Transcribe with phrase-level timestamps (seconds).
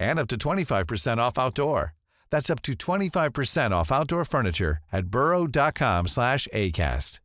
[0.00, 1.94] and up to 25% off outdoor.
[2.30, 7.20] That's up to 25% off outdoor furniture at burrow.com slash ACAST.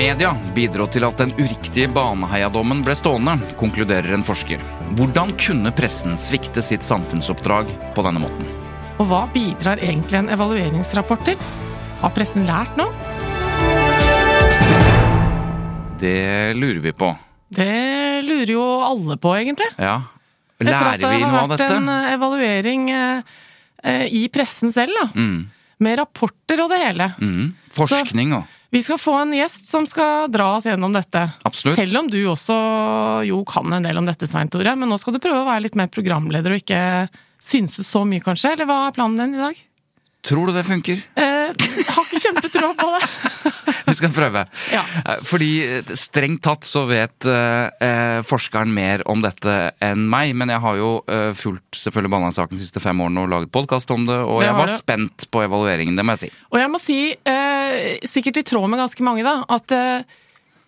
[0.00, 4.62] Media bidro til at den uriktige Baneheia-dommen ble stående, konkluderer en forsker.
[4.96, 8.48] Hvordan kunne pressen svikte sitt samfunnsoppdrag på denne måten?
[8.96, 11.44] Og hva bidrar egentlig en evalueringsrapport til?
[12.00, 12.88] Har pressen lært noe?
[16.00, 17.12] Det lurer vi på.
[17.50, 19.66] Det lurer jo alle på, egentlig.
[19.80, 19.96] Ja.
[20.60, 21.76] Etter at Lærer det vi har noe av vært dette?
[21.80, 23.22] en eh, evaluering eh,
[23.82, 25.06] eh, i pressen selv, da.
[25.16, 25.38] Mm,
[25.80, 27.06] Med rapporter og det hele.
[27.18, 27.46] mm.
[27.72, 31.24] Forskning og Vi skal få en gjest som skal dra oss gjennom dette.
[31.48, 31.74] Absolutt.
[31.80, 32.54] Selv om du også
[33.26, 34.76] jo kan en del om dette, Svein Tore.
[34.78, 37.08] Men nå skal du prøve å være litt mer programleder og ikke
[37.42, 38.52] synse så mye, kanskje?
[38.54, 39.58] Eller hva er planen din i dag?
[40.22, 41.00] Tror du det funker?
[41.16, 41.50] Eh,
[41.88, 43.02] har ikke kjempetroa på det.
[43.90, 44.44] Vi skal prøve.
[44.72, 44.82] Ja.
[45.04, 50.32] Eh, Fordi eh, strengt tatt så vet eh, eh, forskeren mer om dette enn meg,
[50.38, 53.90] men jeg har jo eh, fulgt selvfølgelig Baneheia-saken de siste fem årene og laget podkast
[53.94, 54.78] om det, og Det jeg var det.
[54.80, 56.32] spent på evalueringen, det må jeg si.
[56.54, 59.76] Og jeg må si, eh, sikkert i tråd med ganske mange, da, at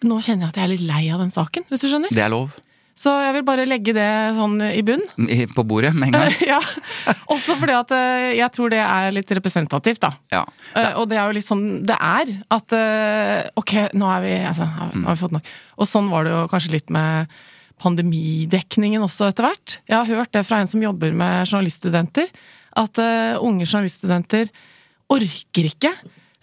[0.02, 2.10] nå kjenner jeg at jeg er litt lei av den saken, hvis du skjønner.
[2.10, 2.50] Det er lov.
[2.98, 5.00] Så jeg vil bare legge det sånn i bunn.
[5.56, 6.34] På bordet med en gang.
[6.52, 6.58] ja.
[7.32, 10.10] Også fordi at eh, jeg tror det er litt representativt, da.
[10.34, 10.42] Ja.
[10.74, 10.84] Det.
[11.00, 12.34] og det er jo litt sånn det er.
[12.52, 15.06] At eh, ok, nå er vi altså, har, Mm.
[15.08, 15.48] har vi fått nok.
[15.80, 17.32] Og sånn var det jo kanskje litt med
[17.82, 19.78] pandemidekningen også etter hvert.
[19.88, 22.28] Jeg har hørt det fra en som jobber med journaliststudenter,
[22.78, 24.52] at eh, unge journaliststudenter
[25.12, 25.90] orker ikke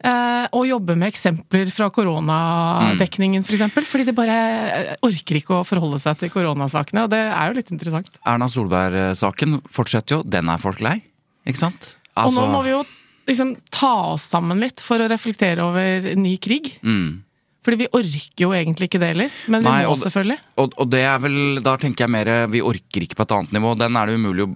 [0.03, 3.85] eh, å jobbe med eksempler fra koronadekningen, for eksempel.
[3.87, 4.37] Fordi de bare
[4.73, 8.11] eh, orker ikke å forholde seg til koronasakene, og det er jo litt interessant.
[8.27, 10.23] Erna Solberg-saken fortsetter jo.
[10.27, 10.99] Den er folk lei,
[11.47, 11.93] ikke sant?
[12.19, 12.83] og nå Altså- må vi jo
[13.29, 16.79] liksom ta oss sammen litt for å reflektere over ny krig.
[16.83, 17.23] mm.
[17.65, 20.37] Fordi vi orker jo egentlig ikke det heller, men vi Nei, må og selvfølgelig.
[20.63, 21.33] og, og det er vel,
[21.65, 23.73] da tenker jeg mer Vi orker ikke på et annet nivå.
[23.77, 24.53] Den er det umulig å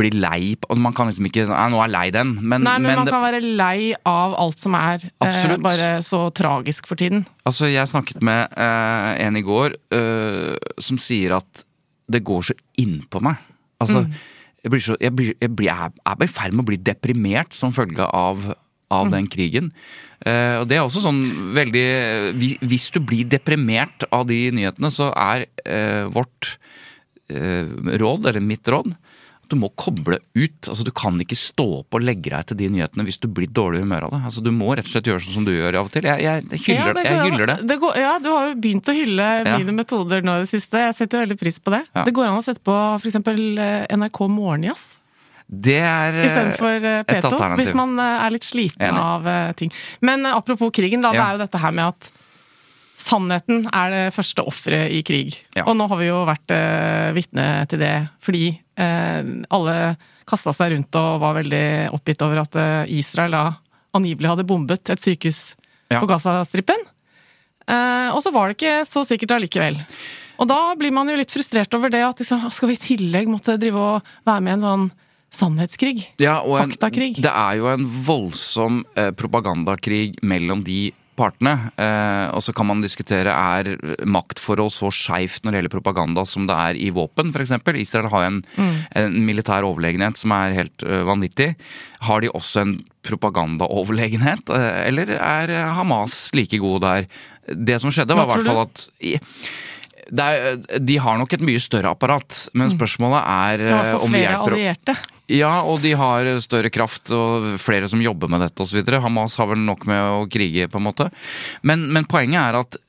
[0.00, 0.74] bli lei på.
[0.76, 2.32] Man kan liksom ikke Nei, nå er jeg lei den.
[2.42, 5.92] Men, Nei, men, men man det- kan være lei av alt som er eh, bare
[6.02, 7.22] så tragisk for tiden.
[7.46, 11.64] Altså, jeg snakket med eh, en i går eh, som sier at
[12.10, 13.38] det går så innpå meg.
[13.80, 14.12] Altså, Mm.
[14.64, 17.54] jeg, blir så, jeg, blir, jeg, blir, jeg er i ferd med å bli deprimert
[17.56, 18.42] som følge av,
[18.90, 19.12] av Mm.
[19.12, 19.70] den krigen.
[20.26, 24.90] Eh, og det er også sånn veldig hvi- Hvis du blir deprimert av de nyhetene,
[24.90, 26.56] så er eh, vårt
[27.30, 27.64] eh,
[27.98, 30.60] råd, eller mitt råd, at du må koble ut.
[30.68, 33.46] Altså, du kan ikke stå opp og legge deg til de nyhetene hvis du blir
[33.48, 34.20] i dårlig humør av det.
[34.26, 36.02] Altså, du må rett og slett gjøre sånn som du gjør av og til.
[36.02, 37.78] Jeg, jeg, hyller, Ja, det går jeg hyller det.
[37.80, 39.58] går, ja, du har jo begynt å hylle Ja.
[39.58, 40.72] mine metoder nå i det siste.
[40.78, 41.84] Jeg setter veldig pris på det.
[41.94, 42.04] Ja.
[42.04, 43.16] Det går an å sette på f.eks.
[43.96, 44.96] NRK Morgenjazz
[45.50, 47.16] Det er eh, istedenfor P2.
[47.26, 47.58] alternativ.
[47.64, 49.00] Hvis man eh, er litt sliten Enig.
[49.02, 49.72] av eh, ting.
[50.06, 51.10] Men eh, apropos krigen, da.
[51.16, 52.10] Det er jo dette her med at
[53.00, 55.38] Sannheten er det første offeret i krig.
[55.56, 55.64] Ja.
[55.70, 58.42] Og nå har vi jo vært eh, vitne til det fordi
[58.76, 59.76] eh, alle
[60.28, 61.62] kasta seg rundt og var veldig
[61.96, 63.44] oppgitt over at eh, Israel da
[63.96, 65.54] angivelig hadde bombet et sykehus
[65.90, 65.98] Ja.
[65.98, 66.84] på Gazastripen.
[67.66, 69.80] Eh, og så var det ikke så sikkert allikevel.
[70.40, 73.26] Og da blir man jo litt frustrert over det at liksom, skal vi i tillegg
[73.32, 74.84] måtte drive og være med i en sånn
[75.34, 76.06] sannhetskrig?
[76.22, 77.14] Ja, og en, Faktakrig.
[77.22, 80.90] Det er jo en voldsom eh, propagandakrig mellom de
[81.20, 81.52] partene.
[81.76, 83.74] Eh, og så kan man diskutere er
[84.08, 87.52] maktforhold så skeivt når det gjelder propaganda som det er i våpen, f.eks.
[87.82, 88.38] Israel har en,
[88.96, 91.50] en militær overlegenhet som er helt uh, vanvittig.
[92.08, 92.74] Har de også en
[93.04, 97.10] propagandaoverlegenhet, eh, eller er Hamas like gode der?
[97.50, 99.16] Det som skjedde, var i hvert fall at i,
[100.10, 103.92] det er, de har nok et mye større apparat, men spørsmålet er Det var eh,
[103.94, 104.96] for om de flere hjelper å- allierte.
[105.30, 108.82] Ja, og de har større kraft og flere som jobber med dette osv.
[109.02, 111.10] Hamas har vel nok med å krige, på en måte.
[111.66, 112.80] Men, men poenget er at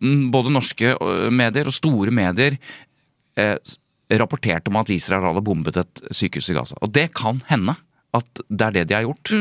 [0.00, 2.58] mm, både norske øh, medier og store medier
[3.36, 3.56] eh,
[4.16, 6.78] rapporterte om at Israel hadde bombet et sykehus i Gaza.
[6.80, 7.76] Og det kan hende
[8.16, 9.32] at det er det de har gjort.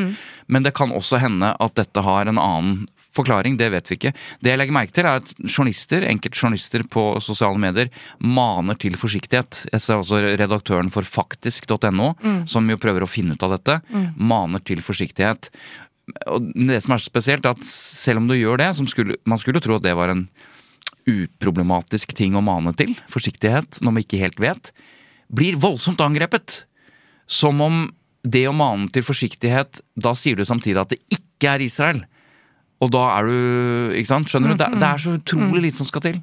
[0.51, 3.57] Men det kan også hende at dette har en annen forklaring.
[3.59, 4.13] Det vet vi ikke.
[4.43, 8.97] Det jeg legger merke til, er at journalister, enkelte journalister på sosiale medier maner til
[8.99, 9.65] forsiktighet.
[9.71, 12.11] Jeg ser også redaktøren for faktisk.no,
[12.49, 13.79] som jo prøver å finne ut av dette,
[14.15, 15.49] maner til forsiktighet.
[16.29, 19.17] Og det som er så spesielt, er at selv om du gjør det, som skulle,
[19.25, 20.27] man skulle tro at det var en
[21.09, 24.71] uproblematisk ting å mane til, forsiktighet, når man ikke helt vet,
[25.33, 26.63] blir voldsomt angrepet.
[27.29, 27.85] Som om
[28.25, 32.03] det å mane til forsiktighet, da sier du samtidig at det ikke er Israel.
[32.83, 34.29] Og da er du Ikke sant?
[34.31, 34.59] Skjønner du?
[34.59, 36.19] Det, det er så utrolig lite som skal til.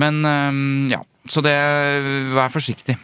[0.00, 1.02] Men øhm, ja.
[1.30, 1.54] Så det
[2.34, 2.96] Vær forsiktig.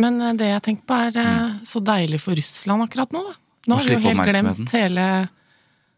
[0.00, 3.40] Men eh, det jeg tenker på er eh, så deilig for Russland akkurat nå, da.
[3.66, 5.06] Nå har vi jo helt glemt hele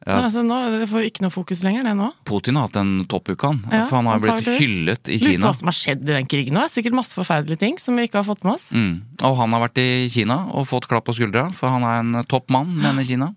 [0.06, 0.20] Ja.
[0.22, 2.06] Altså, nå Det får ikke noe fokus lenger, det nå.
[2.28, 3.58] Putin har hatt en toppuke, han.
[3.66, 5.48] Ja, for han har blitt hyllet i Lurer på Kina.
[5.48, 6.62] hva som har skjedd i den krigen nå.
[6.62, 8.68] Det er sikkert masse forferdelige ting som vi ikke har fått med oss.
[8.70, 9.02] Mm.
[9.26, 12.30] Og han har vært i Kina og fått klapp på skuldra, for han er en
[12.30, 13.32] topp mann, mener Kina.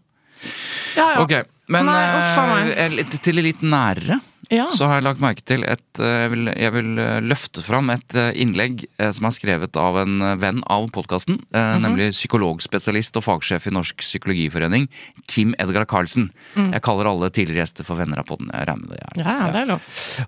[0.95, 1.25] Ja, ja.
[1.25, 1.33] Ok,
[1.71, 4.19] men Nei, eh, litt- til litt nærere
[4.51, 4.65] Ja.
[4.68, 7.89] så har jeg lagt merke til et eh, Jeg vil, jeg vil eh, løfte fram
[7.94, 8.83] et innlegg
[9.15, 11.38] som er skrevet av en venn av podkasten.
[11.56, 11.81] Mhm.
[11.85, 14.89] Nemlig psykologspesialist og fagsjef i Norsk psykologiforening,
[15.27, 16.31] Kim Edgar Karlsen.
[16.57, 18.51] Jeg kaller alle tidligere gjester for venner av podden.
[18.51, 19.00] Jeg regner med det.
[19.07, 19.25] er- Mm.
[19.25, 19.81] ja, ja, det er lov.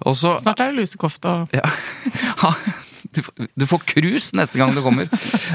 [0.06, 1.68] Også, Snart er det lusekofte og ja.
[3.12, 5.10] Du, får- du får krus neste gang du kommer.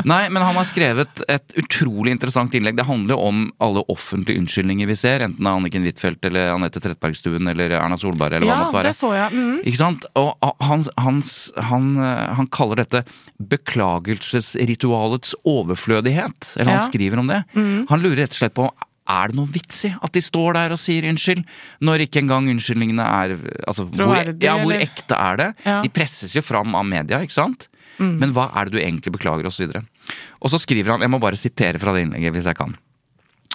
[0.05, 2.77] Nei, men han har skrevet et utrolig interessant innlegg.
[2.77, 7.49] Det handler om alle offentlige unnskyldninger vi ser, enten er Anniken Huitfeldt eller Anette Trettebergstuen
[7.49, 8.93] eller Erna Solberg eller hva Ja, det måtte være.
[8.93, 9.33] det så jeg.
[9.33, 9.59] Mm.
[9.65, 10.05] Ikke sant?
[10.15, 11.23] Og han, han,
[11.71, 13.05] han, eh, han kaller dette
[14.09, 16.53] beklagelsesritualets overflødighet.
[16.57, 16.87] Eller han Ja.
[16.87, 17.45] skriver om det.
[17.89, 18.71] Han lurer rett og slett på
[19.09, 21.45] er det noe vits i at de står der og sier unnskyld,
[21.85, 23.35] når ikke engang unnskyldningene er
[23.67, 24.85] altså, hvor, Troverdig, ja, hvor eller?
[24.85, 25.49] ekte er det?
[25.65, 25.79] Ja.
[25.85, 27.69] De presses jo fram av media, ikke sant?
[27.99, 29.49] Men hva er det du egentlig beklager.
[29.49, 29.67] Og, så
[30.39, 32.77] og så skriver han, jeg må bare sitere fra det innlegget hvis jeg kan.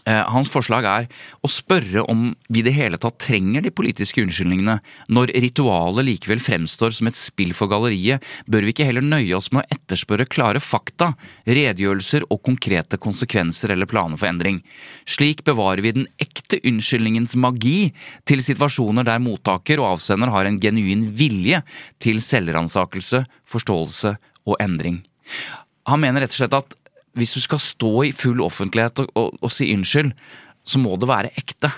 [0.06, 1.06] Eh, Hans forslag er
[1.44, 4.80] å spørre om vi i det hele tatt trenger de politiske unnskyldningene.
[5.14, 9.52] Når ritualet likevel fremstår som et spill for galleriet, bør vi ikke heller nøye oss
[9.54, 11.14] med å etterspørre klare fakta,
[11.48, 14.60] redegjørelser og konkrete konsekvenser eller planer for endring.
[15.08, 17.94] Slik bevarer vi den ekte unnskyldningens magi
[18.28, 21.64] til situasjoner der mottaker og avsender har en genuin vilje
[22.04, 25.04] til selvransakelse, forståelse og endring.
[25.88, 26.76] Han mener rett og slett at
[27.18, 30.14] hvis du skal stå i full offentlighet og, og, og si unnskyld,
[30.66, 31.70] så må det være ekte.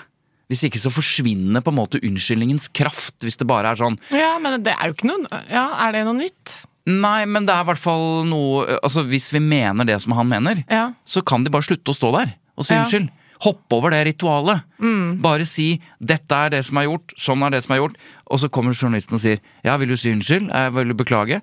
[0.48, 3.16] Hvis ikke så forsvinner på en måte unnskyldningens kraft.
[3.20, 6.04] Hvis det bare er sånn Ja, men det er jo ikke noe Ja, er det
[6.06, 6.52] noe nytt?
[6.86, 10.28] Nei, men det er i hvert fall noe Altså, hvis vi mener det som han
[10.30, 10.92] mener, Ja.
[11.04, 12.84] så kan de bare slutte å stå der og si Ja.
[12.84, 13.10] unnskyld.
[13.42, 14.62] Hoppe over det ritualet.
[15.20, 17.96] Bare si 'dette er det som er gjort', 'sånn er det som er gjort',
[18.30, 21.42] og så kommer journalisten og sier 'ja, vil du si unnskyld', Jeg 'vil du beklage'?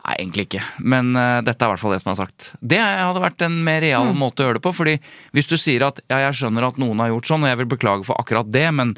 [0.00, 2.46] Nei, egentlig ikke, men uh, dette er i hvert fall det som er sagt.
[2.64, 4.94] Det hadde vært en mer real måte å gjøre det på, fordi
[5.36, 7.68] hvis du sier at 'ja, jeg skjønner at noen har gjort sånn, og jeg vil
[7.68, 8.96] beklage for akkurat det', men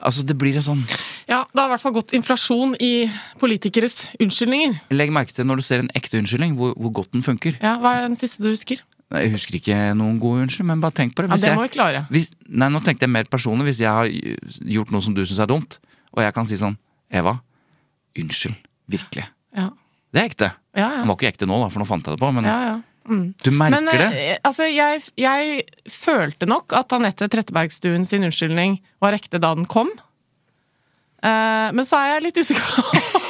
[0.00, 0.84] altså, det blir en sånn
[1.26, 3.10] Ja, det har i hvert fall gått inflasjon i
[3.40, 4.80] politikeres unnskyldninger.
[4.94, 7.58] Legg merke til når du ser en ekte unnskyldning, hvor, hvor godt den funker.
[7.60, 8.80] Ja, Hva er den siste du husker?
[9.14, 11.28] Jeg husker ikke noen gode unnskyld, men bare tenk på det.
[11.30, 12.06] Ja, Hvis Det jeg- må vi klare.
[12.10, 13.66] Hvis, nei, nå tenkte jeg mer personlig.
[13.68, 15.78] Hvis jeg har gjort noe som du syns er dumt,
[16.14, 16.76] og jeg kan si sånn
[17.10, 17.40] Eva,
[18.16, 18.56] unnskyld.
[18.90, 19.26] Virkelig.
[19.56, 19.70] Ja,
[20.14, 20.50] Det er ekte.
[20.78, 20.88] ja.
[21.00, 22.74] Den var ikke ekte nå, da, for nå fant jeg det på, men ja, ja.
[23.04, 23.24] Mm.
[23.42, 24.06] du merker Men det.
[24.16, 29.66] eh, altså, jeg, jeg følte nok at Anette Trettebergstuen sin unnskyldning var ekte da den
[29.68, 29.90] kom.
[31.24, 32.64] Uh, men så er jeg litt usikker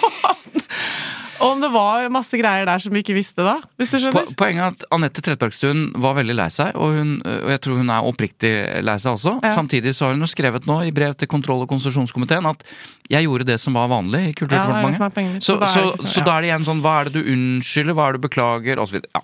[1.39, 4.03] på om det var masse greier der som vi ikke visste da, hvis du Po
[4.05, 4.35] skjønner.
[4.41, 7.91] poenget er at Anette Trettebergstuen var veldig lei seg, og, hun, og jeg tror hun
[7.91, 8.53] er oppriktig
[8.87, 9.37] lei seg også.
[9.43, 9.53] Ja.
[9.55, 12.63] Samtidig så har hun jo skrevet nå i brev til kontroll- og konstitusjonskomiteen at
[13.11, 15.39] jeg gjorde det som var vanlig i Ja, Kulturdepartementet.
[15.39, 17.33] Ja, så, så så, så- så da er det igjen sånn hva er det du
[17.35, 19.01] unnskylder, hva er det du beklager, osv.
[19.15, 19.21] Ja.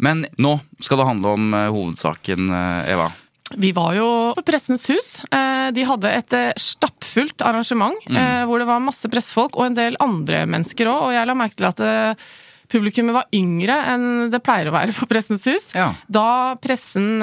[0.00, 3.10] Men nå skal det handle om eh, hovedsaken, eh, Eva.
[3.56, 5.08] Vi var jo på Pressens hus.
[5.32, 8.16] Eh, De hadde et eh, stappfullt arrangement Mm.
[8.16, 11.08] eh, hvor det var masse pressefolk og en del andre mennesker òg.
[11.08, 12.16] Og jeg la merke til at
[12.70, 15.72] publikummet var yngre enn det pleier å være på Pressens hus.
[15.74, 15.88] Ja.
[16.08, 17.18] Da pressen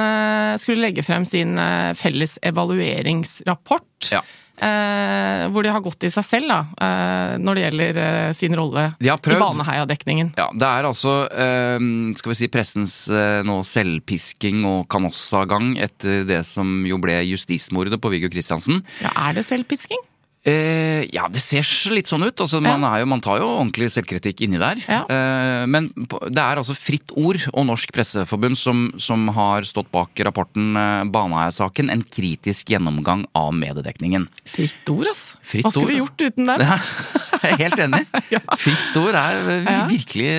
[0.60, 1.56] skulle legge frem sin
[1.96, 4.12] felles evalueringsrapport.
[4.12, 4.22] Ja.
[4.64, 8.58] Eh, Hvor de har gått i seg selv da, eh, når det gjelder eh, sin
[8.58, 9.12] rolle i.
[9.12, 10.34] Baneheia-dekningen.
[10.38, 11.88] Ja, det er altså eh,
[12.18, 18.12] skal vi si pressens nå selvpisking og kanossagang etter det som jo ble justismordet på
[18.14, 18.84] Viggo Kristiansen.
[19.04, 20.02] Ja, er det selvpisking?
[20.48, 22.40] Eh, ja, det ser litt sånn ut.
[22.40, 24.80] Altså, man, er jo, man tar jo ordentlig selvkritikk inni der.
[24.88, 25.02] Ja.
[25.12, 30.16] Eh, men det er altså Fritt Ord og Norsk Presseforbund som, som har stått bak
[30.24, 31.92] rapporten eh, Baneheia-saken.
[31.92, 34.30] En kritisk gjennomgang av mediedekningen.
[34.48, 35.42] Fritt ord, altså.
[35.48, 36.66] Fritt Hva skulle vi gjort uten den?
[37.44, 38.02] jeg er helt enig.
[38.64, 39.40] Fritt ord er
[39.90, 40.30] virkelig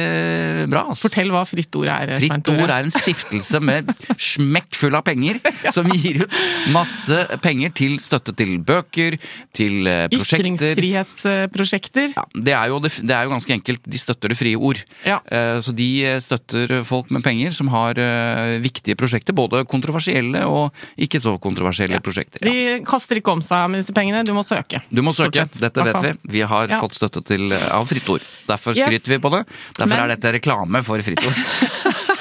[0.73, 0.83] bra.
[0.91, 1.03] Altså.
[1.07, 2.51] Fortell hva Fritt Ord er, Fritt.
[2.53, 5.39] Ord er en stiftelse med smekk full av penger,
[5.75, 6.39] som gir ut
[6.75, 9.19] masse penger til støtte til bøker,
[9.57, 10.75] til eh, prosjekter.
[10.75, 12.13] Ytringsfrihetsprosjekter.
[12.17, 13.85] Ja, det, er jo, det, er jo ganske enkelt.
[13.89, 14.81] De støtter det frie ord.
[15.07, 15.21] Ja.
[15.25, 19.37] Eh, Så de eh, støtter folk med penger som har eh, viktige prosjekter.
[19.37, 22.43] Både kontroversielle og ikke så kontroversielle prosjekter.
[22.45, 24.83] De kaster ikke om seg med disse pengene, du må søke.
[24.91, 26.15] Du må søke, dette vet vi.
[26.39, 26.81] Vi har Ja.
[26.89, 28.25] Fått støtte til, eh, av Fritt Ord.
[28.49, 28.89] Derfor Yes.
[28.89, 29.45] skryter vi på det.
[29.79, 31.37] Derfor Men- er dette reklame for Fritt Ord.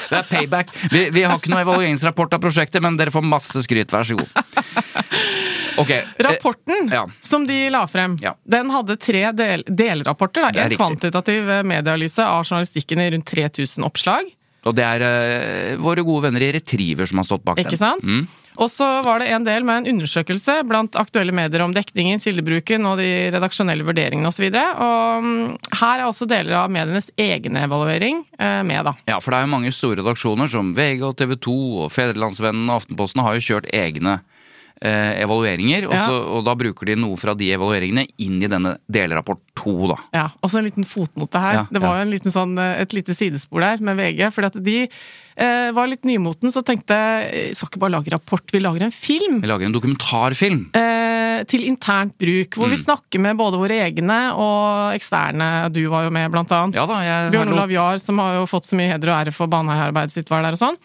[0.07, 0.69] Det er payback.
[0.91, 3.91] Vi, vi har ikke noe evalueringsrapport av prosjektet, men dere får masse skryt.
[3.91, 4.29] Vær så god.
[5.77, 5.89] Ok.
[5.91, 7.03] eh, Rapporten ja.
[7.21, 8.33] som de la frem, Ja.
[8.47, 10.47] den hadde tre del delrapporter.
[10.47, 10.77] Er En riktig.
[10.79, 14.31] kvantitativ eh, medieanalyse av journalistikken i rundt 3000 oppslag.
[14.65, 17.79] Og det er uh, våre gode venner i Retriever som har stått bak Ikke den.
[17.79, 18.03] sant?
[18.03, 18.27] Mm.
[18.57, 22.87] Og så var det en del med en undersøkelse blant aktuelle medier om dekningen, kildebruken
[22.89, 24.47] og de redaksjonelle vurderingene osv.
[24.47, 28.95] Og, så og mm, her er også deler av medienes egen evaluering eh, med, da.
[29.09, 32.65] Ja, for det er jo mange store redaksjoner som VG og TV 2 og Fedrelandsvennen
[32.71, 34.17] og Aftenposten har jo kjørt egne
[34.81, 36.05] eh, evalueringer, og, Ja.
[36.05, 39.99] så, og da bruker de noe fra de evalueringene inn i denne delrapport 2, da.
[40.13, 41.61] Ja, Og så en liten fotnote her.
[41.61, 44.31] Ja, det var jo en liten sånn, eh, et lite sidespor der med VG.
[44.33, 44.79] fordi at de
[45.38, 48.91] eh, var litt nymoten, så tenkte jeg skal ikke bare lage rapport, vi lager en
[48.96, 49.39] film.
[49.44, 50.63] Vi lager en dokumentarfilm.
[50.75, 52.72] Eh, til internt bruk, hvor Mm.
[52.74, 55.70] vi snakker med både våre egne og eksterne.
[55.72, 56.75] Du var jo med, blant annet.
[56.75, 59.34] Ja da, jeg Bjørn Olav Jahr, som har jo fått så mye heder og ære
[59.34, 60.77] for Baneheia-arbeidet sitt, var der og sånn.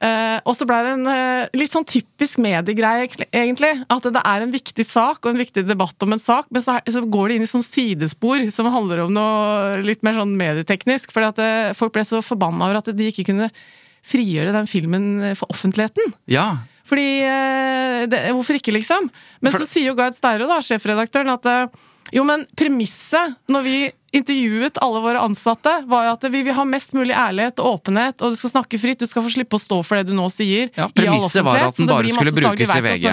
[0.00, 3.72] Eh, og så blei det en eh, litt sånn typisk mediegreie, egentlig.
[3.92, 6.78] At det er en viktig sak og en viktig debatt om en sak, men så,
[6.80, 11.12] går det inn i sånn sidespor som handler om noe litt mer sånn medieteknisk.
[11.12, 13.50] Fordi at eh, folk ble så forbanna over at de ikke kunne
[14.10, 16.14] frigjøre den filmen for offentligheten.
[16.32, 16.64] Ja.
[16.88, 17.20] Fordi
[18.10, 19.10] det, Hvorfor ikke, liksom?
[19.44, 21.76] Men For- så sier jo Gard Steiro, da, sjefredaktøren, at
[22.12, 23.74] jo, men premisset når vi
[24.12, 28.18] intervjuet alle våre ansatte, var jo at vi vil ha mest mulig ærlighet og åpenhet,
[28.26, 30.26] og du skal snakke fritt, du skal få slippe å stå for det du nå
[30.34, 30.72] sier.
[30.74, 33.06] Ja, premisset var at den bare skulle brukes i VG.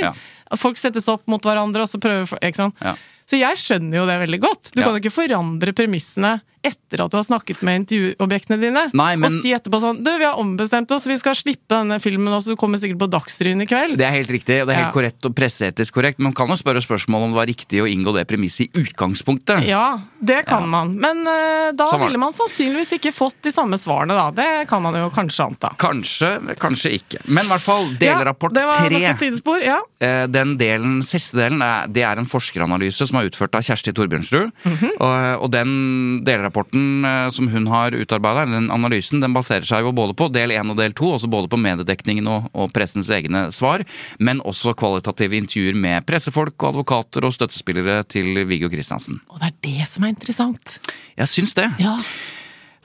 [0.00, 0.12] Ja.
[0.58, 2.74] Folk settes opp mot hverandre, og så prøver Ikke sant?
[2.82, 2.96] Ja.
[3.30, 4.72] Så jeg skjønner jo det veldig godt.
[4.74, 4.88] Du Ja.
[4.88, 8.82] kan jo ikke forandre premissene etter at du har snakket med intervjuobjektene dine.
[8.92, 11.98] Nei, men- Og si etterpå sånn Du, vi har ombestemt oss, vi skal slippe denne
[12.00, 13.96] filmen også, du kommer sikkert på Dagsrevyen i kveld.
[13.96, 15.00] Det er helt riktig, og det er helt Ja.
[15.00, 16.18] korrekt og presseetisk korrekt.
[16.18, 18.82] Men man kan jo spørre spørsmål om det var riktig å inngå det premisset i
[18.82, 19.66] utgangspunktet.
[19.66, 20.66] Ja, det kan Ja.
[20.66, 20.98] man.
[21.00, 24.30] Men uh, da Sånn ville man sannsynligvis ikke fått de samme svarene, da.
[24.30, 25.74] Det kan man jo kanskje anta.
[25.78, 27.20] Kanskje, kanskje ikke.
[27.26, 29.04] Men i hvert fall delrapport ja, det var tre.
[29.04, 29.80] et sidespor, ja.
[30.00, 31.58] Eh, Den delen, siste delen
[31.92, 34.52] det er en forskeranalyse som er utført av Kjersti Torbjørnsrud.
[34.66, 34.90] Mhm.
[35.00, 39.94] og, og den delrapporten eh, som hun har utarbeida, den analysen, den baserer seg jo
[39.96, 43.48] både på del én og del to, også både på mediedekningen og, og pressens egne
[43.54, 43.84] svar,
[44.18, 49.22] men også kvalitative intervjuer med pressefolk og advokater og støttespillere til Viggo Kristiansen.
[49.30, 50.78] Og det er det som er interessant.
[51.18, 51.70] Jeg syns det.
[51.82, 51.98] Ja.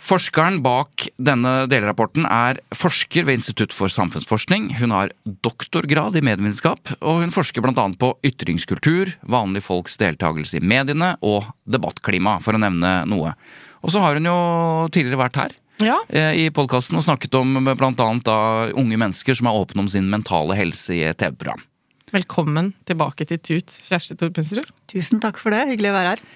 [0.05, 4.67] Forskeren bak denne delrapporten er forsker ved Institutt for samfunnsforskning.
[4.77, 7.87] Hun har doktorgrad i medievitenskap, og hun forsker bl.a.
[7.97, 13.33] på ytringskultur, vanlige folks deltakelse i mediene og debattklima, for å nevne noe.
[13.81, 14.39] Og så har hun jo
[14.93, 15.97] tidligere vært her ja.
[16.13, 18.09] eh, i podkasten og snakket om bl.a.
[18.29, 18.39] da
[18.77, 21.65] unge mennesker som er åpne om sin mentale helse i et TV-program.
[22.13, 24.69] Velkommen tilbake til TUT, Kjersti Torpensrud.
[24.91, 25.65] Tusen takk for det.
[25.73, 26.29] Hyggelig å være her.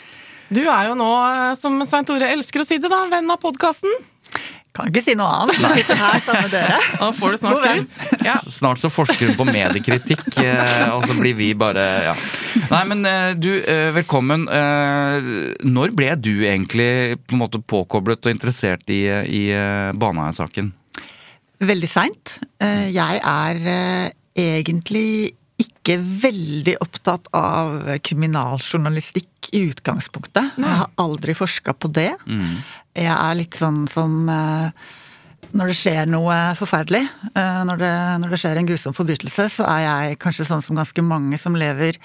[0.49, 3.37] Du er jo nå, eh, som Svein Tore elsker å si det, da, venn av
[3.41, 3.91] podkasten.
[4.73, 5.57] Kan ikke si noe annet.
[5.59, 6.75] Jeg sitter her sammen med dere.
[7.01, 7.89] Da får du snart kryss.
[8.25, 8.35] Ja.
[8.59, 12.13] Snart så forsker hun på mediekritikk, eh, og så blir vi bare ja.
[12.69, 13.49] Nei, men eh, du,
[13.97, 14.45] velkommen.
[14.49, 15.29] Eh,
[15.65, 16.89] Når ble du egentlig
[17.25, 20.71] på en måte påkoblet og interessert i, i eh, Baneheia-saken?
[21.59, 22.37] Veldig seint.
[22.63, 30.55] Eh, Jeg er egentlig ikke veldig opptatt av kriminaljournalistikk i utgangspunktet.
[30.55, 32.13] Jeg har aldri forska på det.
[32.97, 34.87] Jeg er litt sånn som eh,
[35.51, 39.67] når det skjer noe forferdelig, eh, når det, når det skjer en grusom forbrytelse, så
[39.69, 41.99] er jeg kanskje sånn som ganske mange som lever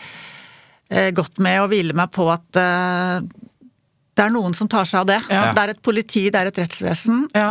[0.90, 5.10] eh, godt med å hvile meg på at det er noen som tar seg av
[5.10, 5.20] det.
[5.28, 5.50] Ja.
[5.54, 7.26] Det er et politi, det er et rettsvesen.
[7.34, 7.48] Ja.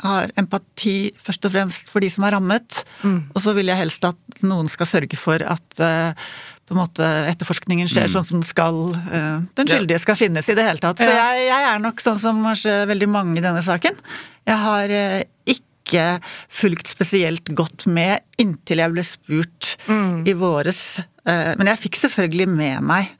[0.00, 2.80] Har empati først og fremst for de som er rammet.
[3.04, 6.14] Og så vil jeg helst at noen skal sørge for at uh,
[6.66, 8.80] på en måte etterforskningen skjer sånn som den skal.
[9.12, 10.98] Uh, den skyldige skal finnes i det hele tatt.
[10.98, 11.28] Så Ja.
[11.36, 13.94] jeg, jeg er nok sånn som kanskje veldig mange i denne saken.
[14.48, 16.06] Jeg har uh, ikke
[16.48, 21.02] fulgt spesielt godt med inntil jeg ble spurt i våres.
[21.26, 23.10] Men jeg fikk selvfølgelig med meg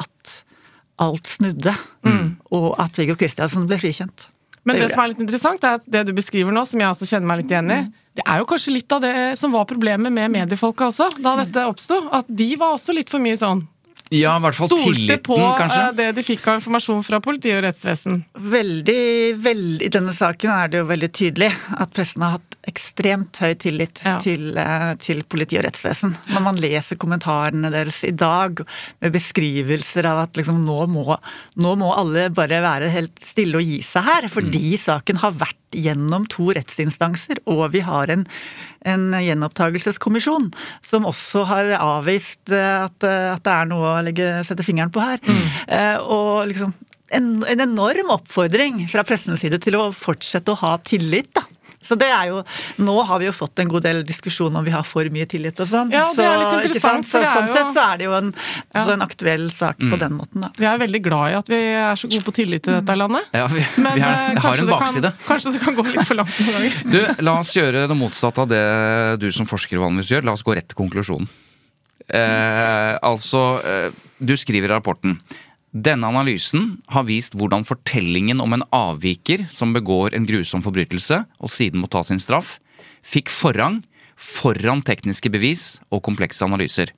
[0.00, 0.32] at
[0.98, 1.74] alt snudde,
[2.50, 4.26] og at Viggo Kristiansen ble frikjent.
[4.66, 6.90] Men det, det som er litt interessant, er at det du beskriver nå, som jeg
[6.90, 7.78] også kjenner meg litt igjen i,
[8.18, 11.66] det er jo kanskje litt av det som var problemet med mediefolka også, da dette
[11.70, 12.00] oppsto.
[12.16, 13.62] At de var også litt for mye sånn
[14.14, 15.80] Ja, i hvert fall stolte tilliten, på kanskje.
[15.88, 18.20] eh, det de fikk av informasjon fra politi og rettsvesen.
[18.38, 19.00] Veldig,
[19.42, 23.54] veldig, I denne saken er det jo veldig tydelig at pressen har hatt ekstremt høy
[23.58, 24.18] tillit Ja.
[24.22, 26.14] til, eh, til politi og rettsvesen.
[26.30, 28.60] Når man leser kommentarene deres i dag
[29.02, 31.18] med beskrivelser av at liksom nå må,
[31.58, 35.65] nå må alle bare være helt stille og gi seg her, fordi saken har vært
[35.74, 38.24] gjennom to rettsinstanser, og vi har en,
[38.86, 40.50] en gjenopptakelseskommisjon
[40.86, 44.92] som også har avvist eh, at, eh, at det er noe å legge, sette fingeren
[44.94, 45.18] på her.
[45.66, 46.74] Eh, Og liksom
[47.14, 51.44] en, en enorm oppfordring fra pressens side til å fortsette å ha tillit, da.
[51.86, 52.42] Så det er jo,
[52.82, 55.58] Nå har vi jo fått en god del diskusjon om vi har for mye tillit
[55.62, 55.92] og sånn.
[55.94, 57.96] Ja, det er litt Så, ikke interessant, Så, det er sånn jo- sett så er
[57.98, 58.34] det jo en,
[58.74, 58.84] Ja.
[58.84, 60.50] så en aktuell sak på den måten, da.
[60.58, 63.24] Vi er veldig glad i at vi er så gode på tillit i dette landet.
[63.32, 65.02] Ja, vi, Men vi eh, har, kanskje, en det bakside.
[65.02, 66.82] kan, kanskje det kan gå litt for langt noen ganger.
[67.16, 68.64] Du, la oss gjøre det motsatte av det
[69.20, 70.24] du som forsker vanligvis gjør.
[70.24, 71.28] La oss gå rett til konklusjonen.
[72.08, 73.90] Eh, altså, eh,
[74.22, 75.18] du skriver i rapporten
[75.76, 81.52] denne analysen har vist hvordan fortellingen om en avviker som begår en grusom forbrytelse og
[81.52, 82.56] siden må ta sin straff,
[83.04, 83.82] fikk forrang
[84.16, 86.94] foran tekniske bevis og komplekse analyser.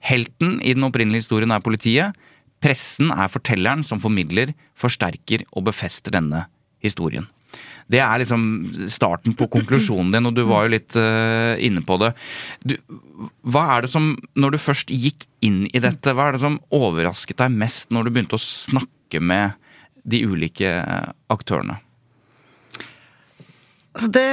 [0.00, 2.16] Helten i den opprinnelige historien er politiet.
[2.62, 6.46] Pressen er fortelleren som formidler, forsterker og befester denne
[6.80, 7.28] historien.
[7.86, 8.42] Det er liksom
[8.90, 12.12] starten på konklusjonen din, og du var jo litt uh, inne på det.
[12.66, 12.74] Du,
[13.46, 16.58] hva er det som, når du først gikk inn i dette, hva er det som
[16.74, 19.54] overrasket deg mest når du begynte å snakke med
[20.06, 21.78] de ulike eh, aktørene?
[23.96, 24.26] Altså det,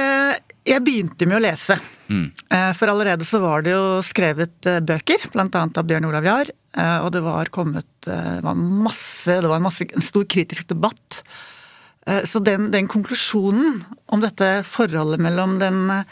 [0.66, 1.78] jeg begynte med å lese.
[2.10, 2.26] Mm.
[2.34, 6.52] Eh, For allerede så var det jo skrevet bøker, annet av Bjørn Olav Jahr.
[7.06, 11.22] Og det var kommet det var masse, det var en, masse, en stor kritisk debatt.
[12.06, 13.82] Eh, Så den, den konklusjonen
[14.12, 16.04] om dette forholdet mellom den eh,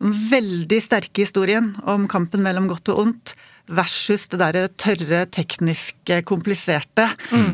[0.00, 3.34] veldig sterke historien om kampen mellom godt og ondt
[3.70, 7.04] versus det derre tørre, tekniske, kompliserte,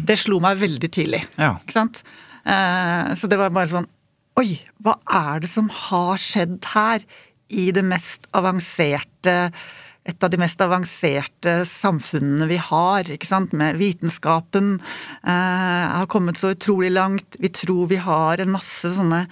[0.08, 1.24] det slo meg veldig tidlig.
[1.36, 1.56] Ja.
[1.60, 2.02] Ikke sant?
[2.46, 3.88] Eh, Så det var bare sånn
[4.36, 7.00] Oi, hva er det som har skjedd her?
[7.48, 9.36] I det mest avanserte
[10.06, 16.38] et av de mest avanserte samfunnene vi har, ikke sant, med vitenskapen eh, har kommet
[16.38, 17.38] så utrolig langt.
[17.42, 19.24] Vi tror vi har en masse sånne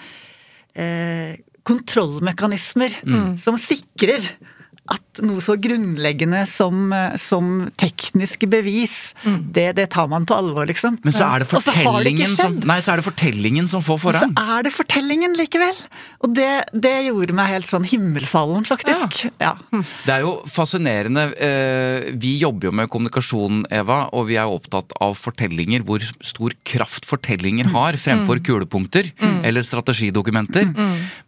[0.74, 2.98] eh, kontrollmekanismer
[3.40, 4.26] som sikrer
[4.92, 10.66] at noe så grunnleggende som, eh, som tekniske bevis, det, det tar man på alvor,
[10.68, 10.98] liksom.
[11.06, 14.18] Men så er det fortellingen, det som, nei, så er det fortellingen som får Og
[14.20, 15.78] så er det fortellingen likevel!
[16.26, 19.24] Og det, det gjorde meg helt sånn himmelfallen, faktisk.
[19.40, 19.54] Ja.
[19.72, 21.30] Det er jo fascinerende.
[21.38, 25.84] eh, Vi jobber jo med kommunikasjon, Eva, og vi er jo opptatt av fortellinger.
[25.88, 29.12] Hvor stor kraft fortellinger har fremfor kulepunkter
[29.44, 30.68] eller strategidokumenter.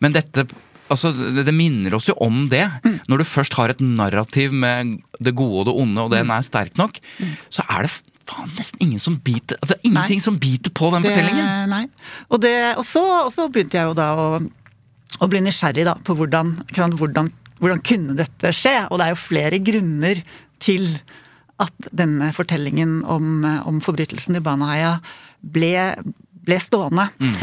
[0.00, 0.44] Men dette
[0.92, 1.10] Altså,
[1.42, 2.64] det minner oss jo om det.
[3.10, 6.44] Når du først har et narrativ med det gode og det onde, og den er
[6.46, 7.00] sterk nok,
[7.50, 7.92] så er det
[8.26, 10.24] faen nesten ingen som biter Altså ingenting Nei.
[10.24, 11.68] som biter på den Det, fortellingen.
[11.70, 11.84] nei.
[12.28, 14.26] Og, det, og, så, og så begynte jeg jo da å,
[15.22, 17.30] å bli nysgjerrig da, på hvordan, hvordan,
[17.62, 18.74] hvordan kunne dette skje.
[18.90, 20.22] Og det er jo flere grunner
[20.62, 20.88] til
[21.62, 24.96] at denne fortellingen om, om forbrytelsen i Baneheia
[25.40, 25.70] ble,
[26.46, 27.08] ble stående.
[27.18, 27.36] Mm.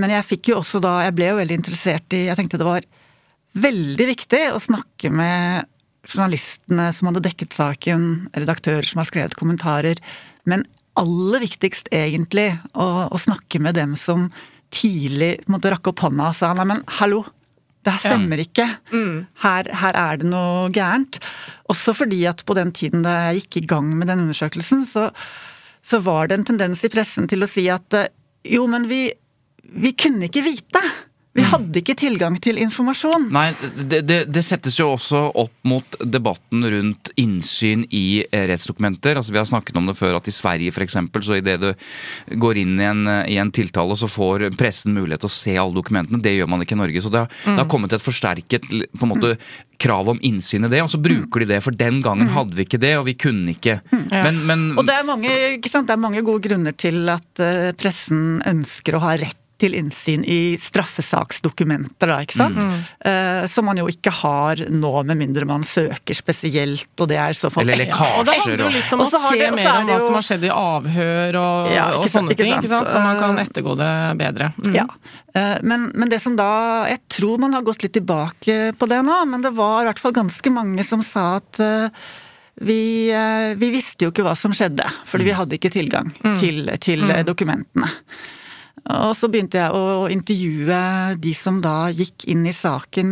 [0.00, 2.64] Men jeg fikk jo også da Jeg ble jo veldig interessert i Jeg tenkte det
[2.64, 2.86] var
[3.60, 5.66] veldig viktig å snakke med
[6.06, 8.06] journalistene som hadde dekket saken,
[8.36, 10.00] redaktører som har skrevet kommentarer,
[10.48, 10.64] men
[10.96, 14.28] aller viktigst egentlig å, å snakke med dem som
[14.74, 17.24] tidlig måtte rakke opp hånda og sa nei, men hallo,
[17.86, 18.66] det her stemmer ikke.
[19.44, 21.20] Her, her er det noe gærent.
[21.70, 25.10] Også fordi at på den tiden da jeg gikk i gang med den undersøkelsen, så,
[25.86, 28.10] så var det en tendens i pressen til å si at eh,
[28.52, 29.00] jo, men vi,
[29.82, 30.82] vi kunne ikke vite.
[31.36, 33.28] Vi hadde ikke tilgang til informasjon.
[33.34, 39.18] Nei, det, det, det settes jo også opp mot debatten rundt innsyn i eh, rettsdokumenter.
[39.20, 41.70] Altså Vi har snakket om det før at i Sverige eksempel, så idet du
[42.40, 45.56] går inn i en, eh, i en tiltale, så får pressen mulighet til å se
[45.60, 46.22] alle dokumentene.
[46.22, 47.04] Det gjør man ikke i Norge.
[47.04, 49.36] Så det har, det har kommet et forsterket på en måte,
[49.82, 51.62] krav om innsyn i det, og så bruker de det.
[51.64, 53.78] For den gangen hadde vi ikke det, og vi kunne ikke.
[53.92, 55.88] Men, men Og det er mange, ikke sant?
[55.90, 60.24] det er mange gode grunner til at eh, pressen ønsker å ha rett til innsyn
[60.28, 62.58] i straffesaksdokumenter, da, ikke sant?
[63.00, 67.36] Eh, som man jo ikke har nå, med mindre man søker spesielt, og det er
[67.38, 69.38] så fall Eller ett- Og det handler jo litt om å Og så har se
[69.38, 72.30] det- mer er om hva som har skjedd i avhør og, Ja, ikke og sånne
[72.30, 72.86] ikke ting, ikke sant?
[72.86, 72.88] sant?
[72.88, 74.52] så man kan Eh, ettergå det bedre.
[74.62, 74.74] Mm.
[74.74, 74.86] Ja.
[75.36, 79.02] Uh, Men, men det som da Jeg tror man har gått litt tilbake på det
[79.04, 81.88] nå, men det var i hvert fall ganske mange som sa at uh,
[82.60, 83.12] vi,
[83.56, 86.08] vi visste jo ikke hva som skjedde, fordi vi hadde ikke tilgang
[86.40, 87.24] til, til mm.
[87.28, 87.90] dokumentene.
[88.86, 90.80] Og så begynte jeg å intervjue
[91.22, 93.10] de som da gikk inn i saken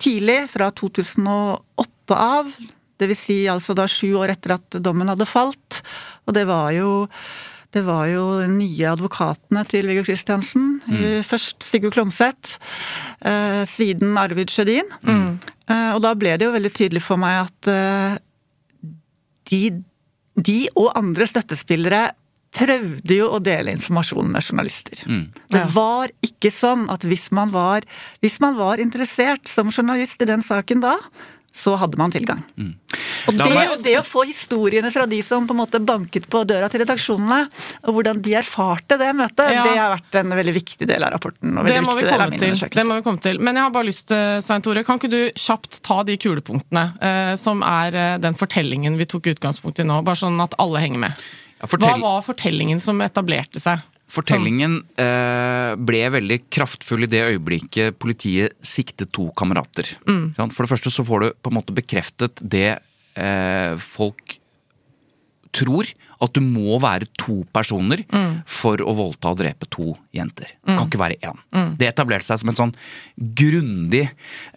[0.00, 2.50] tidlig, fra 2008 av.
[3.00, 5.80] Det vil si altså da sju år etter at dommen hadde falt.
[6.28, 6.90] Og det var jo
[7.70, 10.80] det var jo de nye advokatene til Viggo Kristiansen.
[11.22, 12.56] Først Sigurd Klomsæt,
[13.22, 14.90] eh, siden Arvid Sjødin.
[15.70, 18.16] Eh, og da ble det jo veldig tydelig for meg at eh,
[19.50, 19.60] de,
[20.34, 22.08] de og andre støttespillere
[22.56, 25.02] prøvde jo å dele informasjon med journalister.
[25.50, 27.86] Det var ikke sånn at hvis man, var,
[28.24, 30.96] hvis man var interessert som journalist i den saken da,
[31.50, 32.44] så hadde man tilgang.
[33.26, 36.44] Og det, meg- det å få historiene fra de som på en måte banket på
[36.46, 37.40] døra til redaksjonene,
[37.82, 39.64] og hvordan de erfarte det møtet, Ja.
[39.66, 41.58] det har vært en veldig viktig del av rapporten.
[41.58, 42.78] og Det veldig må, vi viktig del av min undersøkelse.
[42.78, 43.40] det må vi komme til.
[43.40, 46.86] Men jeg har bare lyst til, Svein Tore, kan ikke du kjapt ta de kulepunktene
[47.02, 50.78] eh, som er eh, den fortellingen vi tok utgangspunkt i nå, bare sånn at alle
[50.86, 51.12] henger med.
[51.60, 53.84] Ja, Hva var fortellingen som etablerte seg?
[54.10, 59.86] fortellingen eh, ble veldig kraftfull i det øyeblikket politiet siktet to kamerater.
[60.08, 60.32] Mm.
[60.50, 64.39] For det første så får du på en måte bekreftet det eh, folk
[65.56, 65.88] tror,
[66.20, 68.42] at du må være to personer Mm.
[68.46, 70.50] for å voldta og drepe to jenter.
[70.66, 71.76] Det kan ikke være én.
[71.78, 72.74] Det etablerte seg som en sånn
[73.36, 74.02] grundig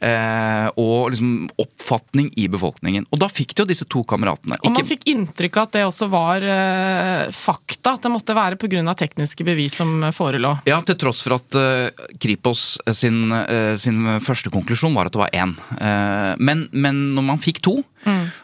[0.01, 3.05] eh, og liksom oppfatning i befolkningen.
[3.13, 4.57] Og da fikk de jo disse to kameratene.
[4.63, 8.59] Og man fikk inntrykk av at det også var eh, fakta, at det måtte være
[8.59, 8.95] pga.
[8.97, 10.55] tekniske bevis som forelå.
[10.69, 15.23] Ja, til tross for at eh, Kripos sin, eh, sin første konklusjon var at det
[15.23, 15.55] var én.
[15.79, 17.79] Eh, men, men når man fikk to,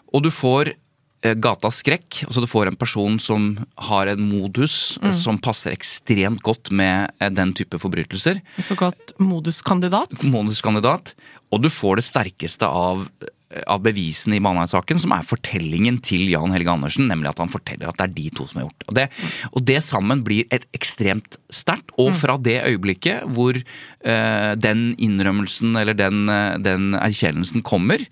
[0.09, 0.73] og du får
[1.25, 3.49] eh, gatas skrekk, altså du får en person som
[3.89, 5.11] har en modus mm.
[5.17, 10.15] som passer ekstremt godt med eh, den type forbrytelser, såkalt moduskandidat.
[10.23, 11.13] moduskandidat,
[11.49, 13.07] og du får det sterkeste av
[13.65, 17.89] av bevisene i Baneheia-saken, som er fortellingen til Jan Helge Andersen, nemlig at han forteller
[17.89, 18.87] at det er de to som har gjort.
[18.87, 19.07] Og det,
[19.49, 21.93] og det sammen blir et ekstremt sterkt.
[21.99, 28.03] Og fra det øyeblikket hvor uh, den innrømmelsen eller den, eh, den erkjennelsen kommer,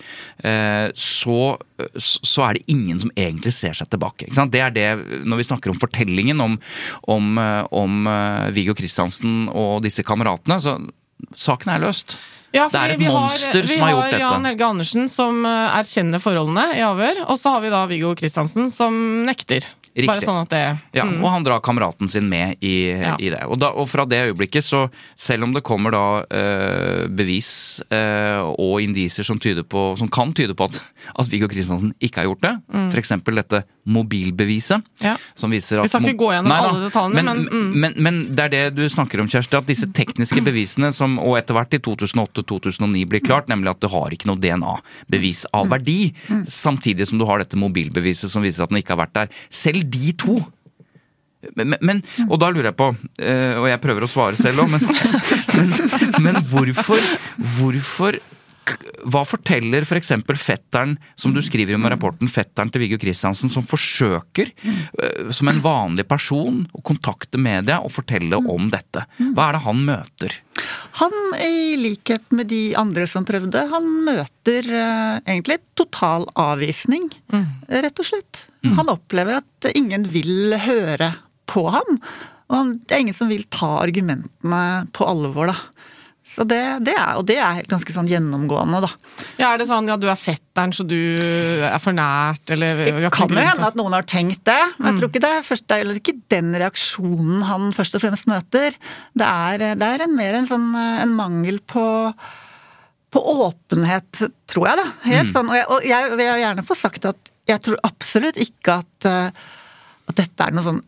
[0.42, 1.56] uh, så,
[2.02, 4.30] så er det ingen som egentlig ser seg tilbake.
[4.34, 4.88] Det er det,
[5.28, 6.58] Når vi snakker om fortellingen om,
[7.08, 10.78] om, eh, om eh, Viggo Kristiansen og disse kameratene, så
[11.38, 12.18] saken er løst.
[12.56, 14.18] Ja, Det er et monster har- som har gjort dette.
[14.18, 17.70] Vi har Jan Helge Andersen som eh, erkjenner forholdene i avhør, og så har vi
[17.70, 19.68] da Viggo Kristiansen som nekter.
[19.98, 20.12] Riktig.
[20.12, 20.62] Bare sånn at det
[20.94, 23.16] Ja, Og han drar kameraten sin med i, Ja.
[23.18, 23.44] i det.
[23.50, 28.38] Og, da, og fra det øyeblikket, så selv om det kommer da eh, bevis eh,
[28.46, 30.80] og indisier som, som kan tyde på at,
[31.18, 32.90] at Viggo Kristiansen ikke har gjort det, Mm.
[32.92, 33.10] f.eks.
[33.26, 35.16] dette mobilbeviset, Ja.
[35.36, 37.74] som viser at Vi skal ikke gå gjennom Nei alle detaljene, men, men, mm.
[37.80, 41.38] men, men det er det du snakker om, Kjersti, at disse tekniske bevisene som og
[41.40, 46.14] etter hvert i 2008-2009 blir klart, nemlig at du har ikke noe DNA-bevis av verdi,
[46.52, 49.34] samtidig som du har dette mobilbeviset som viser at den ikke har vært der.
[49.50, 50.40] Selv de to
[51.54, 52.88] men, men, og da lurer jeg på,
[53.22, 54.82] eh, og jeg prøver å svare selv òg, men,
[55.58, 55.76] men,
[56.26, 57.04] men hvorfor,
[57.60, 58.18] hvorfor
[59.08, 60.12] hva forteller f.eks.
[60.42, 65.48] fetteren, som du skriver om i rapporten, fetteren til Viggo Kristiansen, som forsøker, eh, som
[65.52, 69.06] en vanlig person, å kontakte media og fortelle om dette?
[69.22, 70.38] Hva er det han møter?
[71.00, 77.08] Han, i likhet med de andre som prøvde, han møter eh, egentlig total avvisning,
[77.70, 78.48] rett og slett.
[78.76, 81.14] Han opplever at ingen vil høre
[81.48, 82.00] på ham.
[82.54, 84.64] Og det er ingen som vil ta argumentene
[84.96, 85.58] på alvor, da.
[86.28, 88.90] Så det, det er, og det er ganske sånn gjennomgående, da.
[89.40, 90.98] Ja, er det sånn ja, du er fetteren, så du
[91.64, 95.00] er for nært, eller Det kan jo hende at noen har tenkt det, men jeg
[95.00, 98.76] tror ikke det er, først, det er ikke den reaksjonen han først og fremst møter.
[99.16, 101.88] Det er, det er en, mer en sånn en mangel på
[103.08, 104.20] på åpenhet,
[104.52, 104.86] tror jeg, da.
[105.08, 105.48] Helt sånn.
[105.48, 109.32] Og jeg, og jeg vil gjerne få sagt at jeg tror absolutt ikke at, eh,
[110.12, 110.84] at dette er noe sånn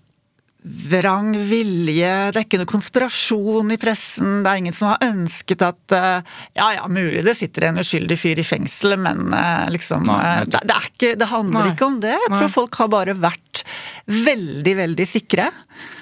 [0.61, 5.61] vrang vilje, det er ikke noe konspirasjon i pressen, det er ingen som har ønsket
[5.63, 10.03] at eh, Ja ja, mulig det sitter en uskyldig fyr i fengsel, men eh, liksom
[10.09, 11.71] Nei, eh, det, det, er ikke, det handler Nei.
[11.77, 12.11] ikke om det.
[12.11, 12.41] Jeg Nei.
[12.41, 13.63] tror folk har bare vært
[14.09, 15.47] veldig, veldig sikre.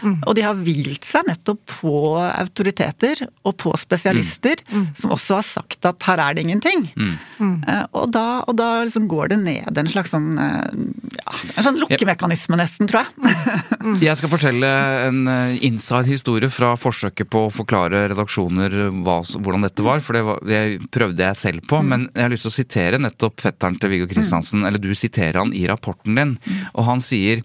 [0.01, 0.15] Mm.
[0.25, 1.93] Og de har hvilt seg nettopp på
[2.25, 4.87] autoriteter og på spesialister, Mm.
[4.99, 6.87] som også har sagt at her er det ingenting.
[6.97, 11.77] Eh, Og da, og da liksom går det ned en slags sånn ja, en sånn
[11.79, 14.01] lukkemekanisme nesten, tror jeg.
[14.01, 19.67] Jeg skal fortelle en eh, inside historie fra forsøket på å forklare redaksjoner hva, hvordan
[19.67, 21.81] dette var, for det, var, det prøvde jeg selv på.
[21.85, 25.41] Men jeg har lyst til å sitere nettopp fetteren til Viggo Kristiansen, eller du siterer
[25.41, 26.37] han i rapporten din,
[26.73, 27.43] og han sier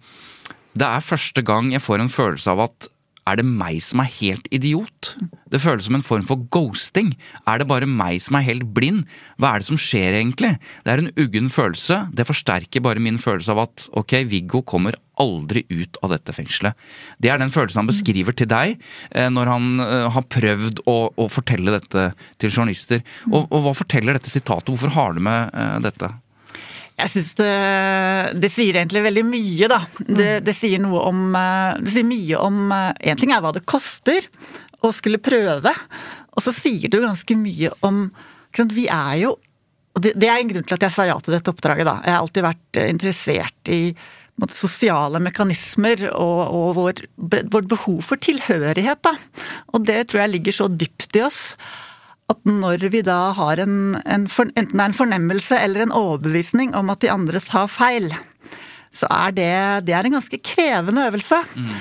[0.73, 2.92] det er første gang jeg får en følelse av at
[3.29, 5.13] er det meg som er helt idiot?
[5.53, 7.13] Det føles som en form for ghosting.
[7.47, 9.05] Er det bare meg som er helt blind?
[9.39, 10.57] Hva er det som skjer egentlig?
[10.83, 12.07] Det er en uggen følelse.
[12.17, 16.75] Det forsterker bare min følelse av at ok, Viggo kommer aldri ut av dette fengselet.
[17.23, 18.75] Det er den følelsen han beskriver til deg
[19.13, 22.09] eh, når han eh, har prøvd å, å fortelle dette
[22.43, 23.05] til journalister.
[23.31, 24.73] Og, og hva forteller dette sitatet?
[24.73, 26.11] Hvorfor har du med eh, dette?
[27.01, 27.53] Jeg syns det,
[28.43, 29.81] det sier egentlig veldig mye, da.
[30.03, 33.65] Det, det sier noe om eh, Det sier mye om Én ting er hva det
[33.69, 34.29] koster
[34.83, 35.71] å skulle prøve,
[36.35, 38.05] og så sier det jo ganske mye om
[38.57, 39.37] sant, Vi er jo
[39.93, 41.99] og det, det er en grunn til at jeg sa ja til dette oppdraget, da.
[42.01, 43.81] Jeg har alltid vært eh, interessert i
[44.41, 47.03] måte, sosiale mekanismer og, og vår,
[47.53, 49.13] vårt behov for tilhørighet, da.
[49.73, 51.43] Og det tror jeg ligger så dypt i oss
[52.33, 55.95] at når vi da har en, en for, enten det er en fornemmelse eller en
[55.97, 58.11] overbevisning om at de andre tar feil,
[58.93, 59.53] så er det,
[59.89, 61.39] det er en ganske krevende øvelse.
[61.57, 61.77] Mm.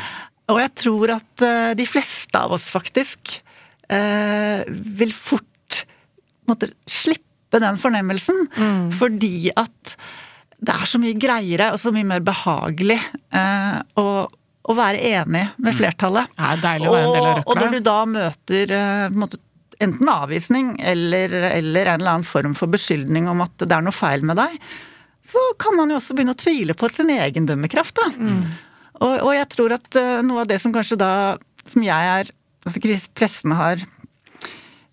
[0.52, 3.38] Og jeg tror at uh, de fleste av oss faktisk
[3.92, 5.84] uh, vil fort
[6.50, 8.46] måtte, slippe den fornemmelsen.
[8.56, 8.92] Mm.
[9.00, 9.96] Fordi at
[10.62, 13.00] det er så mye greiere og så mye mer behagelig
[13.34, 15.78] uh, å, å, være enig med mm.
[15.80, 16.36] flertallet.
[16.36, 17.48] Det er deilig å være en del av røkla.
[17.52, 18.76] Og når du da møter
[19.16, 19.42] måte,
[19.82, 23.96] enten avvisning eller, eller, en eller annen form for beskyldning om at det er noe
[23.96, 24.58] feil med deg,
[25.26, 27.96] så kan man jo også begynne å tvile på sin egen dømmekraft.
[27.98, 28.10] da.
[28.18, 28.44] Mm.
[29.02, 31.12] Og, og, jeg tror at noe av det som kanskje da,
[31.70, 32.32] som jeg er
[32.66, 33.82] altså Pressen har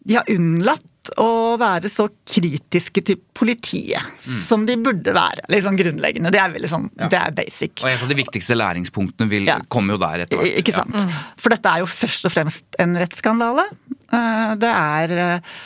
[0.09, 0.87] De har unnlatt
[1.21, 4.41] å være så kritiske til politiet mm.
[4.45, 5.47] som de burde være.
[5.65, 6.33] Sånn grunnleggende.
[6.35, 7.09] Det er veldig sånn, ja.
[7.13, 7.79] det er basic.
[7.81, 9.57] Og en av de viktigste læringspunktene vil ja.
[9.73, 10.59] komme jo der etter hvert.
[10.61, 10.97] Ikke sant.
[10.97, 11.07] Ja.
[11.09, 11.15] Mm.
[11.41, 13.65] For dette er jo først og fremst en rettsskandale.
[14.13, 15.59] Eh, det er eh,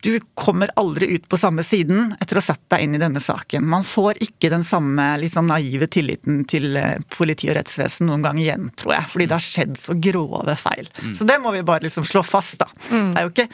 [0.00, 3.20] du kommer aldri ut på samme siden etter å ha satt deg inn i denne
[3.22, 3.64] saken.
[3.66, 8.38] Man får ikke den samme liksom, naive tilliten til eh, politi og rettsvesen noen gang
[8.38, 9.10] igjen, tror jeg.
[9.14, 10.90] Fordi det har skjedd så grove feil.
[11.02, 11.16] Mm.
[11.18, 12.70] Så det må vi bare liksom slå fast, da.
[12.92, 13.10] Mm.
[13.10, 13.48] Det er jo ikke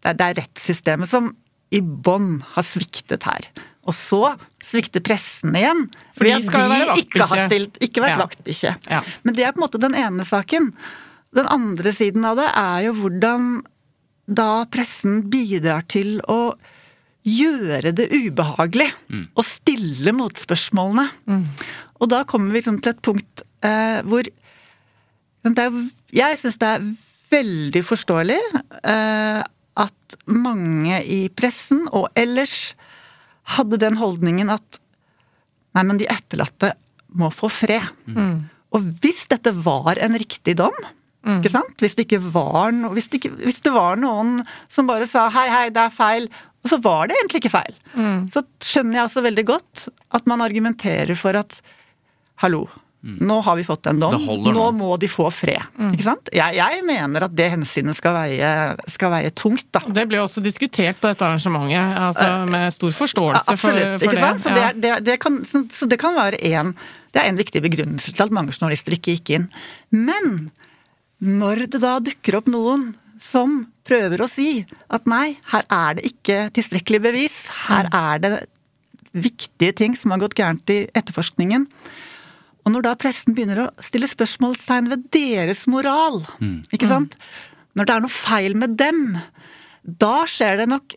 [0.00, 1.34] det er, det er rettssystemet som
[1.70, 3.50] i bånn har sviktet her.
[3.88, 4.22] Og så
[4.64, 5.84] svikter pressen igjen.
[6.16, 8.24] Fordi at de ikke har stilt, ikke vært ja.
[8.24, 8.74] vaktbikkje.
[8.88, 9.04] Ja.
[9.26, 10.72] Men det er på en måte den ene saken.
[11.36, 13.50] Den andre siden av det er jo hvordan
[14.30, 16.54] da pressen bidrar til å
[17.26, 18.90] gjøre det ubehagelig.
[19.10, 19.24] Mm.
[19.34, 21.06] Og stille motspørsmålene.
[21.30, 21.46] Mm.
[22.00, 25.80] Og da kommer vi liksom til et punkt eh, hvor er,
[26.12, 26.86] Jeg syns det er
[27.30, 28.40] veldig forståelig
[28.82, 29.40] eh,
[29.80, 32.74] at mange i pressen og ellers
[33.56, 34.80] hadde den holdningen at
[35.76, 36.74] nei, men de etterlatte
[37.14, 37.86] må få fred.
[38.06, 38.48] Mm.
[38.74, 40.74] Og hvis dette var en riktig dom,
[41.26, 41.40] mm.
[41.40, 41.74] ikke sant?
[41.82, 44.40] Hvis det, ikke var no, hvis, det ikke, hvis det var noen
[44.72, 46.28] som bare sa hei, hei, det er feil,
[46.60, 48.20] og så var det egentlig ikke feil, mm.
[48.34, 51.60] så skjønner jeg også veldig godt at man argumenterer for at
[52.40, 52.66] hallo,
[53.04, 53.16] Mm.
[53.26, 54.52] Nå har vi fått en dom, nå.
[54.52, 54.64] nå.
[54.76, 55.62] må de få fred.
[55.78, 55.94] Mm.
[55.94, 56.28] Ikke sant?
[56.36, 58.50] Jeg, jeg, mener at det hensynet skal veie,
[58.92, 59.80] skal veie, tungt, da.
[59.88, 64.02] Det ble også diskutert på dette arrangementet, altså uh, med stor forståelse ja, absolutt, for,
[64.02, 64.44] for ikke sant?
[64.44, 64.72] Så, ja.
[64.76, 66.74] det, det, kan, så, det, kan, være en,
[67.16, 69.48] det er en viktig begrunnelse til at mange journalister ikke gikk inn.
[69.96, 70.50] Men
[71.20, 76.06] når det da dukker opp noen som prøver å si at nei, her er det
[76.08, 77.96] ikke tilstrekkelig bevis, her mm.
[77.98, 78.32] er det
[79.10, 81.66] viktige ting som har gått gærent i etterforskningen,
[82.64, 86.72] og når da pressen begynner å stille spørsmålstegn ved deres moral, mm.
[86.72, 87.16] ikke sant
[87.78, 89.14] Når det er noe feil med dem,
[89.86, 90.96] da skjer det nok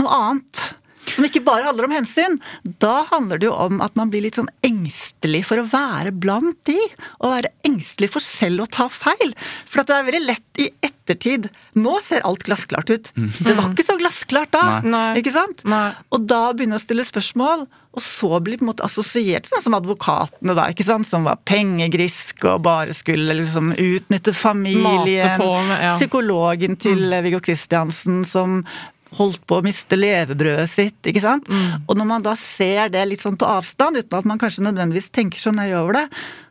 [0.00, 0.62] noe annet.
[1.08, 2.38] Som ikke bare handler om hensyn.
[2.82, 6.58] Da handler det jo om at man blir litt sånn engstelig for å være blant
[6.68, 6.78] de.
[7.20, 9.34] Og være engstelig for selv å ta feil.
[9.68, 11.48] For det er veldig lett i ettertid
[11.80, 13.08] Nå ser alt glassklart ut.
[13.16, 13.30] Mm.
[13.40, 14.64] Det var ikke så glassklart da.
[14.84, 15.08] Nei.
[15.20, 15.64] Ikke sant?
[15.68, 15.88] Nei.
[16.14, 17.66] Og da begynne å stille spørsmål.
[17.90, 21.08] Og så blir på en måte assosiert sånn som advokatene, da, ikke sant?
[21.10, 25.42] som var pengegrisk og bare skulle liksom utnytte familien.
[25.42, 25.96] Med, ja.
[25.96, 27.16] Psykologen til mm.
[27.26, 28.60] Viggo Kristiansen som
[29.18, 30.98] holdt på å miste levebrødet sitt.
[31.06, 31.48] ikke sant?
[31.50, 31.86] Mm.
[31.86, 35.10] Og når man da ser det litt sånn på avstand, uten at man kanskje nødvendigvis
[35.14, 36.06] tenker så nøye over det,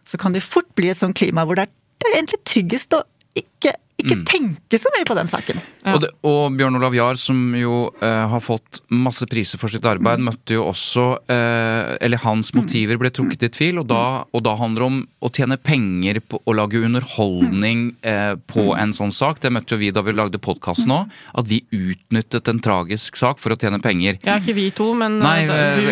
[0.10, 2.95] så kan det fort bli et sånt klima hvor det er, det er egentlig tryggest
[2.98, 3.04] å
[3.43, 4.25] ikke ikke mm.
[4.28, 5.60] tenke så mye på den saken.
[5.84, 5.93] Ja.
[5.93, 9.86] Og, det, og, Bjørn Olav Jahr, som jo eh, har fått masse priser for sitt
[9.88, 10.30] arbeid, mm.
[10.30, 12.62] møtte jo også eh, Eller hans mm.
[12.62, 14.32] motiver ble trukket i tvil, og da, mm.
[14.38, 18.95] og da handler det om å tjene penger på å lage underholdning eh, på en
[18.95, 19.41] sånn sak.
[19.43, 21.15] Det møtte jo vi da vi lagde podkasten òg.
[21.39, 24.21] At vi utnyttet en tragisk sak for å tjene penger.
[24.23, 25.43] Ja, ikke vi to, men Nei,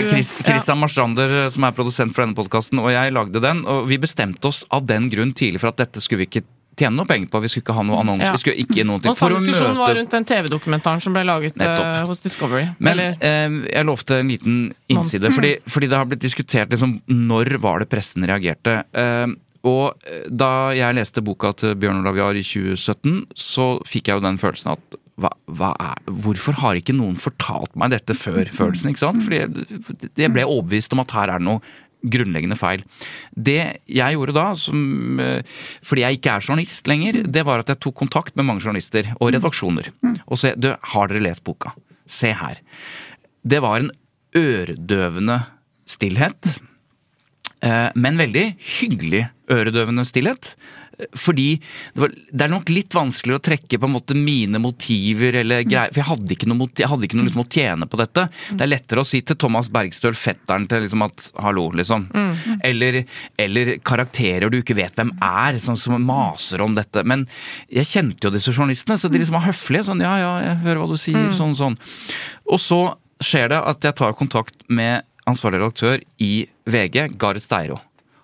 [0.08, 0.80] Christian ja.
[0.80, 3.66] Marstrander, som er produsent for denne podkasten, og jeg lagde den.
[3.68, 6.96] Og vi bestemte oss av den grunn tidlig for at dette skulle vi ikke tjene
[6.98, 7.42] noe penger på.
[7.44, 8.28] Vi skulle ikke ha noe annonser.
[8.28, 8.36] Ja.
[8.36, 9.82] Vi skulle ikke noe til, Og samme diskusjon møte...
[9.82, 12.68] var rundt den TV-dokumentaren som ble laget uh, hos Discovery.
[12.84, 14.62] Men eh, jeg lovte en liten
[14.92, 18.80] innside, fordi, fordi, det har blitt diskutert liksom når var det pressen reagerte.
[18.94, 19.34] Uh,
[19.68, 24.26] og da jeg leste boka til Bjørn Olav Jahr i 2017, så fikk jeg jo
[24.28, 28.94] den følelsen at hva, hva er, hvorfor har ikke noen fortalt meg dette før følelsen?
[28.94, 29.24] ikke sant?
[29.26, 31.64] Fordi jeg ble overbevist om at her er det noe
[32.06, 32.84] grunnleggende feil.
[33.34, 35.42] Det jeg gjorde da, som, eh,
[35.84, 39.14] fordi jeg ikke er journalist lenger, det var at jeg tok kontakt med mange journalister
[39.20, 39.92] og redaksjoner.
[40.28, 41.74] Og sa du, har dere lest boka?
[42.08, 42.62] Se her.
[43.44, 43.92] Det var en
[44.36, 45.42] øredøvende
[45.88, 46.58] stillhet.
[47.64, 50.56] Eh, men veldig hyggelig øredøvende stillhet.
[50.98, 51.50] Fordi
[51.94, 55.66] det, var, det, er nok litt vanskelig å trekke på en måte mine motiver eller
[55.68, 55.92] greier.
[55.94, 58.26] For jeg hadde ikke noe, jeg hadde ikke noe liksom å tjene på dette.
[58.50, 62.08] Det er lettere å si til Thomas Bergstøl, fetteren til liksom at hallo, liksom.
[62.10, 62.58] Mm.
[62.72, 63.00] Eller,
[63.46, 67.06] eller, karakterer du ikke vet hvem er, som, som maser om dette.
[67.06, 67.28] Men
[67.70, 69.86] jeg kjente jo disse journalistene, så de liksom var høflige.
[69.92, 71.36] Sånn ja ja, jeg hører hva du sier, mm.
[71.38, 71.78] sånn sånn.
[72.50, 72.82] Og så
[73.24, 77.82] skjer det at jeg tar kontakt med ansvarlig redaktør i VG, Gareth Steiro.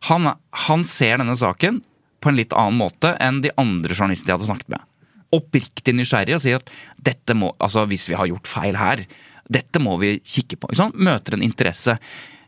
[0.09, 0.33] Han,
[0.67, 1.83] han ser denne saken
[2.23, 4.89] på en litt annen måte enn de andre journalistene jeg hadde snakket med.
[5.33, 6.71] Oppriktig nysgjerrig og sier at
[7.03, 9.03] dette må, altså hvis vi har gjort feil her,
[9.51, 10.71] dette må vi kikke på.
[10.95, 11.97] Møter en interesse.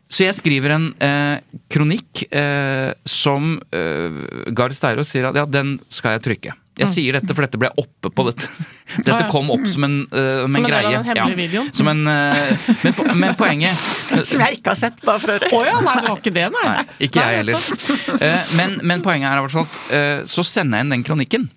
[0.06, 4.22] Så jeg skriver en eh, kronikk eh, som eh,
[4.54, 6.54] Gahr Steiro sier at ja, den skal jeg trykke.
[6.76, 8.48] Jeg sier dette, for dette ble oppe på dette.
[9.06, 10.92] Dette kom opp som en, uh, som en greie.
[10.92, 11.62] Som en hemmelig video?
[11.74, 13.80] Som en, uh, men, men, poenget
[14.30, 16.34] Som jeg ikke har sett, bare for å Å oh, ja, nei, det var ikke
[16.36, 16.64] det, nei.
[16.68, 17.68] nei ikke jeg heller.
[18.12, 21.48] Uh, men, men, poenget er i hvert fall at så sender jeg inn den kronikken.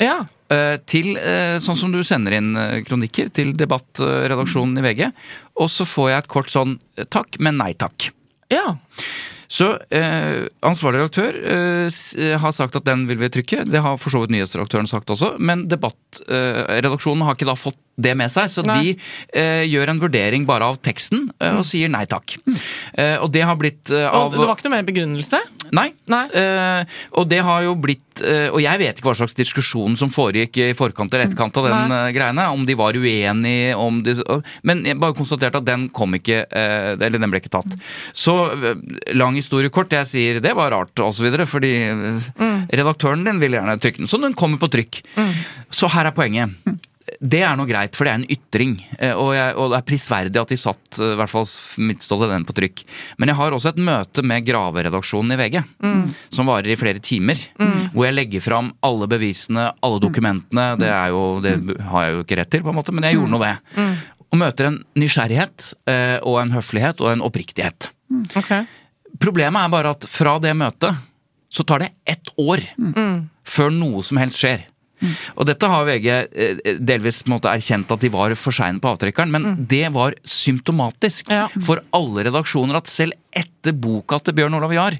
[0.00, 0.20] Ja.
[0.90, 1.12] Til,
[1.62, 2.54] sånn som du sender inn
[2.86, 5.02] kronikker til debattredaksjonen i VG.
[5.62, 6.78] Og så får jeg et kort sånn
[7.12, 8.08] takk, men nei takk.
[8.50, 8.72] Ja.
[9.50, 13.64] Så eh, ansvarlig redaktør eh, har sagt at den vil vi trykke.
[13.66, 15.34] Det har for så vidt nyhetsredaktøren sagt også.
[15.42, 18.78] Men debattredaksjonen eh, har ikke da fått det med seg, så nei.
[18.80, 18.92] de
[19.36, 22.38] eh, gjør en vurdering bare av teksten eh, og sier nei takk.
[22.46, 22.60] Mm.
[22.94, 25.42] Eh, og det har blitt av Og det var ikke noe mer begrunnelse?
[25.76, 25.90] Nei.
[26.10, 26.24] nei.
[27.18, 30.66] og det har jo blitt Og jeg vet ikke hva slags diskusjon som foregikk i
[30.76, 32.00] forkant eller etterkant av den nei.
[32.16, 32.46] greiene.
[32.52, 34.16] Om de var uenige, om de
[34.66, 37.78] Men jeg bare konstaterte at den kom ikke Eller den ble ikke tatt.
[38.12, 38.36] Så
[39.16, 39.94] lang historie kort.
[39.94, 41.30] Jeg sier det var rart, osv.
[41.48, 42.70] Fordi mm.
[42.74, 44.10] redaktøren din vil gjerne trykke den.
[44.10, 45.02] Så den kommer på trykk.
[45.16, 45.34] Mm.
[45.70, 46.88] Så her er poenget.
[47.18, 48.74] Det er noe greit, for det er en ytring.
[48.98, 51.48] Eh, og, jeg, og det er prisverdig at de satt eh, i hvert fall
[51.88, 52.84] midtstålet den på trykk.
[53.20, 56.04] Men jeg har også et møte med Graveredaksjonen i VG, mm.
[56.36, 57.42] som varer i flere timer.
[57.60, 57.90] Mm.
[57.96, 60.68] Hvor jeg legger fram alle bevisene, alle dokumentene.
[60.80, 61.56] Det, jo, det,
[61.90, 63.52] har jeg jo ikke rett til, på en måte, men jeg gjorde nå det.
[63.76, 63.92] Mm.
[64.30, 67.90] Og møter en nysgjerrighet eh, og en høflighet og en oppriktighet.
[68.38, 68.66] Okay.
[69.20, 71.06] Problemet er bare at fra det møtet
[71.50, 73.14] så tar det ett år mm.
[73.42, 74.69] før noe som helst skjer.
[75.00, 75.14] Mm.
[75.36, 79.32] Og dette har VG eh, delvis måte erkjent at de var for seine på avtrekkeren,
[79.32, 79.56] men mm.
[79.70, 81.48] det var symptomatisk ja.
[81.66, 84.96] for alle redaksjoner at selv etter boka til Bjørn Olav Jahr,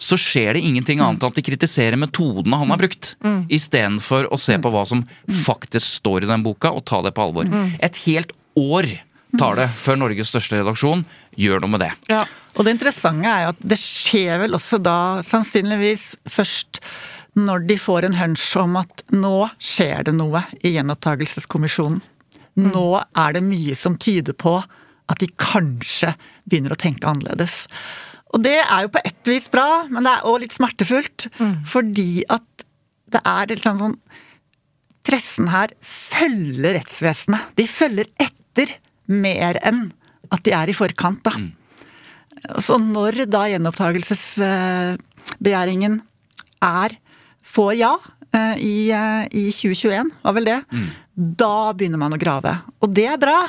[0.00, 3.44] så skjer det ingenting annet enn at de kritiserer metodene han har brukt, mm.
[3.54, 5.04] istedenfor å se på hva som
[5.46, 7.46] faktisk står i den boka, og ta det på alvor.
[7.48, 7.76] Mm.
[7.84, 8.90] Et helt år
[9.36, 11.04] tar det før Norges største redaksjon
[11.38, 11.92] gjør noe med det.
[12.10, 12.24] Ja.
[12.58, 16.80] Og det interessante er jo at det skjer vel også da sannsynligvis først
[17.38, 22.00] når de får en hunch om at nå skjer det noe i gjenopptakelseskommisjonen.
[22.58, 22.70] Mm.
[22.74, 24.62] Nå er det mye som tyder på
[25.08, 26.14] at de kanskje
[26.48, 27.54] begynner å tenke annerledes.
[28.34, 31.18] Og det er jo på ett vis bra, men det er òg litt smertefullt.
[31.38, 31.56] Mm.
[31.68, 32.48] Fordi at
[33.12, 33.98] det er litt sånn sånn
[35.08, 37.40] Pressen her følger rettsvesenet.
[37.56, 38.68] De følger etter
[39.08, 39.88] mer enn
[40.28, 41.32] at de er i forkant, da.
[41.32, 41.56] Mm.
[42.60, 46.04] Så når da gjenopptakelsesbegjæringen
[46.66, 46.92] er
[47.48, 47.92] får ja
[48.34, 50.88] eh, i, eh, i 2021, var vel det, mm.
[51.18, 52.52] Da begynner man å grave.
[52.84, 53.40] Og det er bra,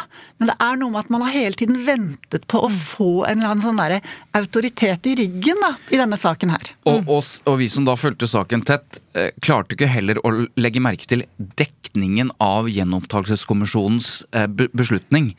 [0.41, 2.79] men det er noe med at man har hele tiden ventet på å mm.
[2.81, 3.99] få en eller annen sånn der
[4.39, 6.71] autoritet i ryggen da, i denne saken her.
[6.89, 10.81] Og, og, og vi som da fulgte saken tett, Eh, klarte ikke heller å legge
[10.83, 11.23] merke til
[11.57, 15.31] dekningen av gjenopptakelseskommisjonens eh, beslutning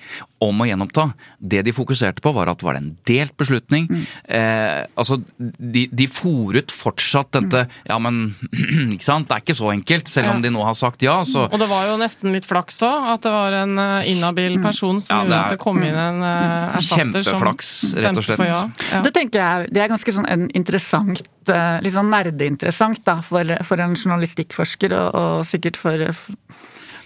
[0.42, 1.10] om å gjenoppta.
[1.38, 3.86] Det de fokuserte på, var at det var en delt beslutning.
[3.86, 4.02] Mm.
[4.36, 7.78] Eh, altså, de, de fòret fortsatt dette mm.
[7.86, 8.34] Ja, men
[8.96, 11.20] ikke sant, det er ikke så enkelt, selv om de nå har sagt ja.
[11.28, 11.46] Så.
[11.46, 14.64] Og det var jo nesten litt flaks òg, at det var en eh, inhabil mm.
[14.66, 18.42] person som ja, gjorde at det kom inn en uh, erstatter rett og slett.
[18.44, 18.60] Ja.
[18.90, 19.00] Ja.
[19.06, 23.82] Det tenker jeg det er ganske sånn en interessant litt sånn nerdeinteressant da, for, for
[23.82, 26.04] en journalistikkforsker, og, og sikkert for,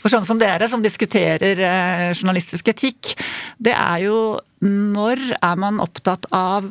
[0.03, 3.15] for sånne som dere, som diskuterer eh, journalistisk etikk.
[3.57, 4.19] Det er jo
[4.65, 6.69] når er man opptatt av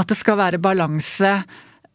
[0.00, 1.32] at det skal være balanse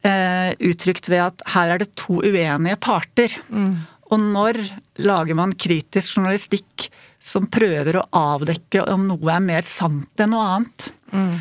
[0.05, 3.33] eh, uttrykt ved at her er det to uenige parter.
[3.49, 3.85] Mm.
[4.13, 4.61] Og når
[5.01, 6.89] lager man kritisk journalistikk
[7.25, 10.89] som prøver å avdekke om noe er mer sant enn noe annet?
[11.09, 11.35] Mm.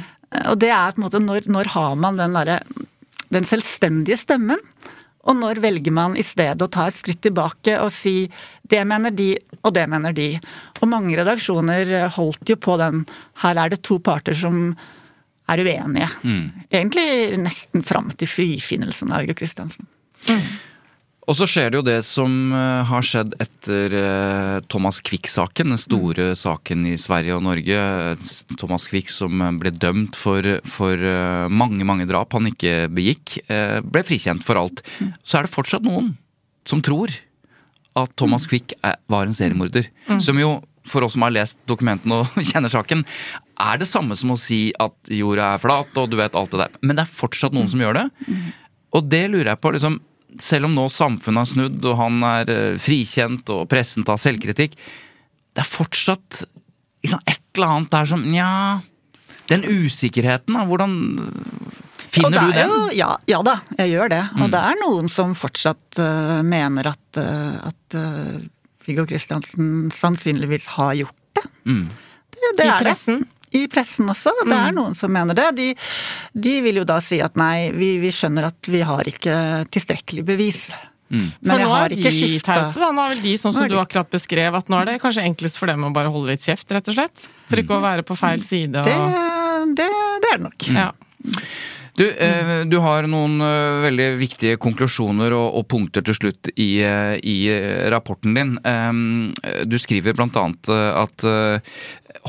[0.51, 2.61] Og det er på en måte når, når har man den derre
[3.35, 4.61] den selvstendige stemmen.
[5.25, 8.27] Og når velger man i stedet å ta et skritt tilbake og si
[8.69, 9.31] det mener de,
[9.62, 10.35] og det mener de.
[10.81, 13.07] Og mange redaksjoner holdt jo på den
[13.41, 14.75] her er det to parter som
[15.49, 16.11] er uenige.
[16.25, 16.45] Mm.
[16.69, 19.89] Egentlig nesten fram til frifinnelsen av Øyge Christiansen.
[20.29, 20.45] Mm.
[21.25, 25.70] Og så skjer det jo det som eh, har skjedd etter eh, Thomas Quick-saken.
[25.72, 27.79] Den store saken i Sverige og Norge.
[28.61, 31.01] Thomas Quick som eh, ble dømt for, for
[31.49, 33.39] mange, mange drap han ikke begikk.
[33.49, 34.85] Ble frikjent for alt.
[35.25, 36.12] Så er det fortsatt noen
[36.68, 37.12] som tror
[37.97, 39.89] at Thomas Quick er- var en seriemorder.
[40.20, 43.05] Som jo, for oss som har lest dokumentene og kjenner saken,
[43.64, 46.66] er det samme som å si at jorda er flat og du vet alt det
[46.66, 46.77] der.
[46.85, 48.09] Men det er fortsatt noen som gjør det.
[48.95, 50.03] Og det lurer jeg på, liksom,
[50.43, 54.76] selv om nå samfunnet har snudd og han er eh, frikjent og pressen tar selvkritikk,
[55.55, 56.43] det er fortsatt
[57.05, 58.49] liksom, et eller annet der som Nja
[59.51, 60.64] Den usikkerheten, da.
[60.64, 60.95] Hvordan
[62.09, 62.70] finner du den?
[62.70, 64.22] Jo, ja, ja da, jeg gjør det.
[64.41, 68.39] Og det er noen som fortsatt uh, mener at, uh, at uh,
[68.89, 71.45] Viggo Kristiansen sannsynligvis har gjort det.
[71.68, 71.85] Mm.
[72.32, 73.20] Det, det I er pressen?
[73.55, 74.33] I pressen også.
[74.45, 75.51] Det er noen som mener det.
[75.59, 75.69] De,
[76.47, 79.37] de vil jo da si at nei, vi, vi skjønner at vi har ikke
[79.75, 80.67] tilstrekkelig bevis.
[81.13, 81.29] Mm.
[81.39, 82.89] Men For jeg nå har er ikke de skifta tause, da.
[82.95, 85.61] Nå er vel de sånn som du akkurat beskrev, at nå er det kanskje enklest
[85.61, 87.29] for dem å bare holde litt kjeft, rett og slett?
[87.51, 88.99] For ikke å være på feil side og det,
[89.79, 89.89] det,
[90.25, 90.69] det er det nok.
[90.75, 90.91] ja.
[91.95, 96.83] Du, eh, du har noen eh, veldig viktige konklusjoner og, og punkter til slutt i,
[96.83, 98.57] eh, i eh, rapporten din.
[98.67, 101.27] Eh, du skriver eh, at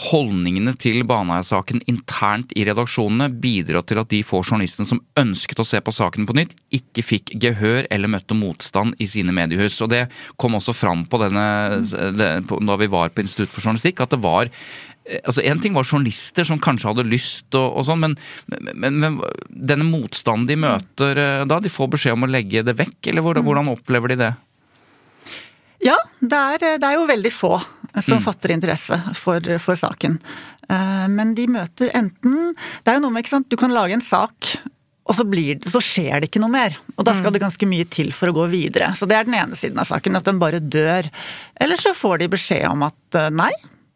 [0.06, 5.66] holdningene til Baneheia-saken internt i redaksjonene bidrar til at de få journalistene som ønsket å
[5.66, 9.80] se på saken på nytt, ikke fikk gehør eller møtte motstand i sine mediehus.
[9.82, 10.06] Og det
[10.42, 11.46] kom også fram på denne,
[12.20, 14.54] det, på, da vi var på Institutt for journalistikk, at det var
[15.22, 18.16] Altså, En ting var journalister som kanskje hadde lyst, og, og sånn, men,
[18.74, 22.78] men, men denne motstanden de møter eh, da, de får beskjed om å legge det
[22.80, 24.32] vekk, eller hvordan, hvordan opplever de det?
[25.86, 27.60] Ja, det er, det er jo veldig få
[28.04, 30.18] som fatter interesse for, for saken.
[30.70, 33.96] Eh, Men de møter enten Det er jo noe med, ikke sant, du kan lage
[33.96, 34.56] en sak.
[35.06, 36.80] Og så, blir, så skjer det ikke noe mer.
[36.98, 38.88] Og da skal det ganske mye til for å gå videre.
[38.98, 41.12] Så det er den ene siden av saken, at den bare dør.
[41.62, 43.52] Eller så får de beskjed om at eh, nei,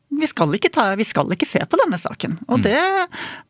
[0.09, 2.37] vi skal ikke, ta, vi skal ikke se på denne saken.
[2.49, 2.81] Og det,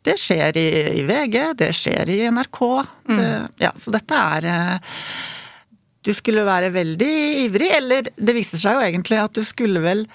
[0.05, 2.61] det skjer i, i VG, det skjer i NRK.
[3.09, 3.29] Det,
[3.63, 4.97] ja, så dette er eh,
[6.05, 7.13] du skulle være veldig
[7.45, 10.05] ivrig, eller det viser seg jo egentlig at du skulle vel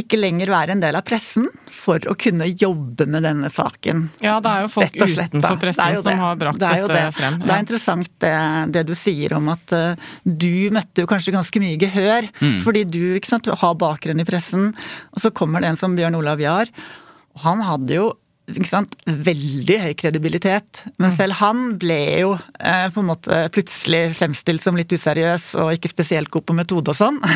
[0.00, 4.08] ikke lenger være en del av pressen for å kunne jobbe med denne saken.
[4.24, 7.14] ja, det er jo folk og slett, utenfor pressen som har brakt Det dette det.
[7.14, 7.38] frem.
[7.44, 8.32] Det er interessant det,
[8.74, 12.58] det du sier om at uh, du møtte jo kanskje ganske mye gehør, Mm.
[12.64, 14.72] fordi du ikke sant, du har bakgrunn i pressen,
[15.12, 16.66] og så kommer det en som Bjørn Olav Jahr,
[17.34, 18.12] og han hadde jo
[18.46, 21.16] veldig høy kredibilitet, men Mm.
[21.16, 25.88] selv han ble jo eh, på en måte plutselig fremstilt som litt useriøs og ikke
[25.88, 27.20] spesielt god på metode og sånn.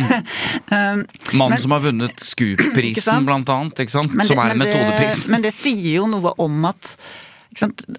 [0.69, 4.13] Um, Mannen Men- som har vunnet Ikke Scoop-prisen, blant annet, ikke sant?
[4.13, 5.23] men som er en metodepris.
[5.33, 6.91] Men det sier jo noe om at?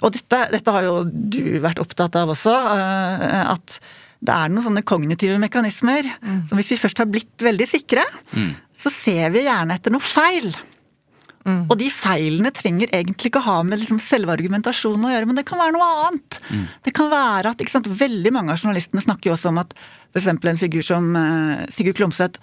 [0.03, 2.53] Og dette, dette har jo du vært opptatt av også.
[2.53, 3.79] Uh, At
[4.21, 6.03] det er noen sånne kognitive mekanismer
[6.47, 8.03] som hvis vi først har blitt veldig sikre,
[8.77, 10.51] så ser vi gjerne etter noe feil.
[11.47, 15.39] Og de feilene trenger egentlig ikke å ha med liksom selve argumentasjonen å gjøre, men
[15.39, 16.39] det kan være noe annet.
[16.85, 19.73] Det kan være at ikke sant, Veldig mange av journalistene snakker jo også om at
[20.13, 20.27] f.eks.
[20.29, 22.39] en figur som eh, Sigurd Klomsæt,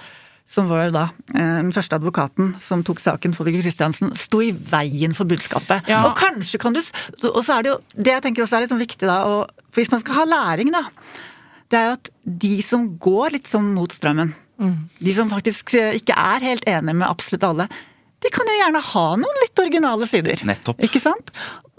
[0.46, 4.52] som var da eh, den første advokaten som tok saken for Viggo Kristiansen, sto i
[4.54, 5.88] veien for budskapet.
[5.90, 6.04] Ja.
[6.06, 8.74] Og kanskje kan du Og så er det jo Det jeg tenker også er litt
[8.74, 10.84] sånn viktig, da, og, for hvis man skal ha læring, da,
[11.70, 12.10] det er jo at
[12.46, 14.34] de som går litt sånn mot strømmen,
[15.02, 17.66] de som faktisk ikke er helt enige med absolutt alle,
[18.26, 20.42] de kan jo gjerne ha noen litt originale sider.
[20.48, 20.82] Nettopp.
[20.86, 21.30] Ikke sant?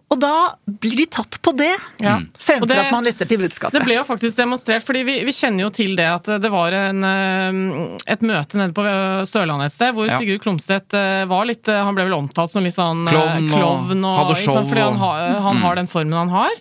[0.07, 2.13] Og da blir de tatt på det, Ja.
[2.39, 3.73] Fremfor det- at man lytter til budskapet.
[3.75, 6.71] Det ble jo faktisk demonstrert, fordi vi, vi kjenner jo til det at det var
[6.71, 8.85] en, eh, et møte nede på
[9.27, 10.17] Sørlandet et sted, hvor Ja.
[10.17, 13.51] Sigurd Klomstedt eh, var litt eh, Han ble vel omtalt som litt sånn eh, Klovn
[13.51, 14.55] og klovn og, hadde show.
[14.55, 16.55] Liksom, Fordi han, ha, han han har den formen han har.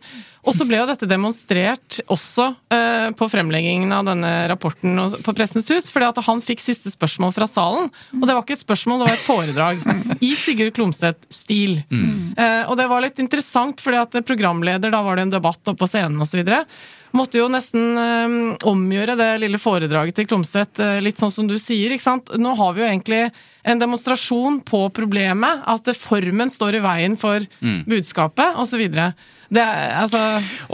[0.46, 5.34] Og så ble jo dette demonstrert også eh, på fremleggingen av denne rapporten og- på
[5.34, 7.88] Pressens Hus, fordi at han fikk siste spørsmål fra salen.
[8.14, 11.80] Og det var ikke et spørsmål, det var et foredrag i Sigurd Klomsæt-stil.
[11.90, 15.82] Eh, og det var litt interessant, fordi at programleder, da var det en debatt oppe
[15.82, 16.44] på scenen osv.
[17.16, 18.38] Måtte jo nesten eh,
[18.70, 21.90] omgjøre det lille foredraget til Klomsæt eh, litt sånn som du sier.
[21.90, 22.30] ikke sant?
[22.38, 23.22] Nå har vi jo egentlig
[23.66, 27.42] en demonstrasjon på problemet, at formen står i veien for
[27.90, 28.84] budskapet osv.
[29.52, 30.20] Det er altså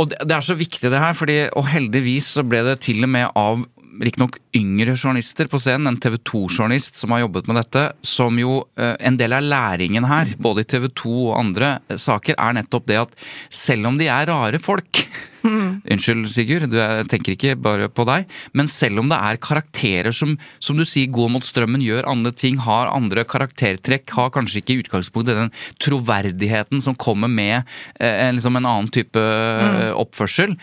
[0.00, 3.04] Og det, det er så viktig det her, fordi, og heldigvis så ble det til
[3.04, 3.64] og med av
[4.00, 8.62] riktignok yngre journalister på scenen, en TV 2-journalist som har jobbet med dette, som jo
[8.76, 12.56] eh, En del av læringen her, både i TV 2 og andre eh, saker, er
[12.56, 13.20] nettopp det at
[13.52, 15.04] selv om de er rare folk
[15.42, 18.28] Unnskyld, Sigurd, du, jeg tenker ikke bare på deg.
[18.54, 22.30] Men selv om det er karakterer som, som du sier, går mot strømmen, gjør andre
[22.30, 25.50] ting, har andre karaktertrekk, har kanskje ikke i utgangspunktet den
[25.82, 27.66] troverdigheten som kommer med
[27.98, 29.98] eh, liksom en annen type mm.
[29.98, 30.54] oppførsel.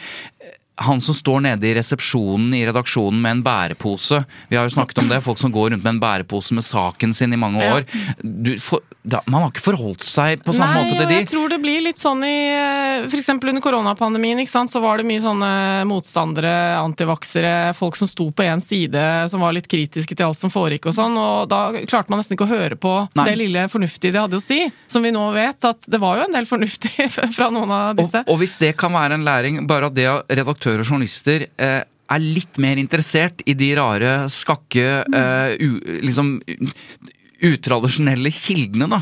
[0.80, 4.21] Han som står nede i resepsjonen i redaksjonen med en bærepose.
[4.47, 7.13] Vi har jo snakket om det, folk som går rundt med en bærepose med saken
[7.13, 7.84] sin i mange år.
[8.23, 11.09] Du, for, da, man har ikke forholdt seg på samme Nei, måte til de.
[11.11, 12.36] Nei, jeg tror det blir litt sånn i
[13.09, 13.30] f.eks.
[13.36, 15.51] under koronapandemien, ikke sant, så var det mye sånne
[15.89, 20.53] motstandere, antivaksere, folk som sto på én side, som var litt kritiske til alt som
[20.53, 23.27] foregikk og sånn, og da klarte man nesten ikke å høre på Nei.
[23.27, 24.61] det lille fornuftige de hadde å si.
[24.88, 28.23] Som vi nå vet, at det var jo en del fornuftig fra noen av disse.
[28.27, 30.30] og hvis det kan være en læring, bare at det at
[30.70, 36.39] redaktører og journalister eh, er litt mer interessert i de rare, skakke, eh, u, liksom
[37.39, 38.99] utradisjonelle kildene, da.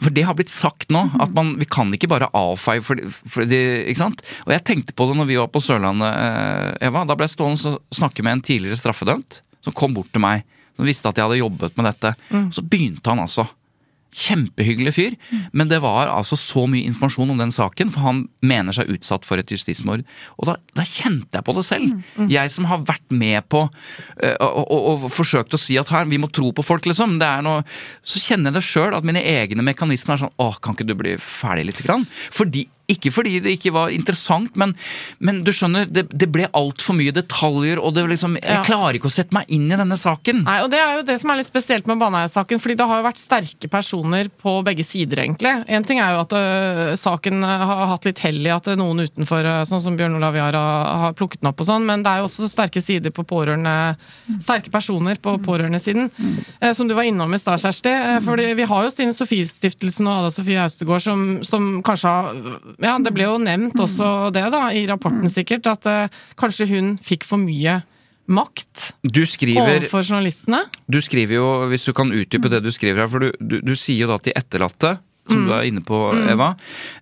[0.00, 2.96] For det har blitt sagt nå, at man, vi kan ikke bare avfeie for,
[3.28, 4.22] for de, Ikke sant?
[4.46, 7.04] Og jeg tenkte på det når vi var på Sørlandet, eh, Eva.
[7.04, 10.46] Da ble jeg stående og snakke med en tidligere straffedømt som kom bort til meg.
[10.78, 12.14] Som visste at jeg hadde jobbet med dette.
[12.56, 13.44] Så begynte han altså.
[14.12, 15.14] Kjempehyggelig fyr,
[15.56, 19.24] men det var altså så mye informasjon om den saken, for han mener seg utsatt
[19.24, 20.04] for et justismord.
[20.36, 22.02] Og da, da kjente jeg på det selv.
[22.32, 26.04] Jeg som har vært med på øh, og, og, og forsøkt å si at her,
[26.10, 27.16] vi må tro på folk, liksom.
[27.22, 27.64] Det er noe,
[28.04, 30.96] så kjenner jeg det sjøl, at mine egne mekanismer er sånn Å, kan ikke du
[30.98, 32.06] bli ferdig lite grann?
[32.34, 34.74] Fordi ikke fordi det ikke var interessant, men,
[35.20, 38.62] men du skjønner, det, det ble altfor mye detaljer, og det liksom Jeg Ja.
[38.66, 40.44] klarer ikke å sette meg inn i denne saken.
[40.44, 42.60] Nei, og Det er jo det som er litt spesielt med Baneheia-saken.
[42.60, 45.64] fordi Det har jo vært sterke personer på begge sider, egentlig.
[45.68, 49.44] En ting er jo at ø, saken har hatt litt hell i at noen utenfor,
[49.68, 52.18] sånn som Bjørn Olav Jahr, har, har plukket den opp og sånn, men det er
[52.22, 53.96] jo også sterke sider på pårørende
[54.42, 56.10] Sterke personer på pårørendesiden.
[56.60, 57.90] eh, Som du var innom i stad, Kjersti.
[57.90, 62.34] eh, fordi Vi har jo Stine Sofie-stiftelsen og Ada Sofie Austegård som, som kanskje har
[62.82, 66.96] Ja, det ble jo nevnt også det, da, i rapporten sikkert, at uh, kanskje hun
[67.02, 67.80] fikk for mye
[68.32, 70.64] makt Du skriver overfor journalistene.
[70.90, 73.74] Du skriver jo, hvis du kan utdype det du skriver her, for du, du, du
[73.78, 74.92] sier jo da at de etterlatte,
[75.30, 75.98] som du er inne på,
[76.32, 76.48] Eva,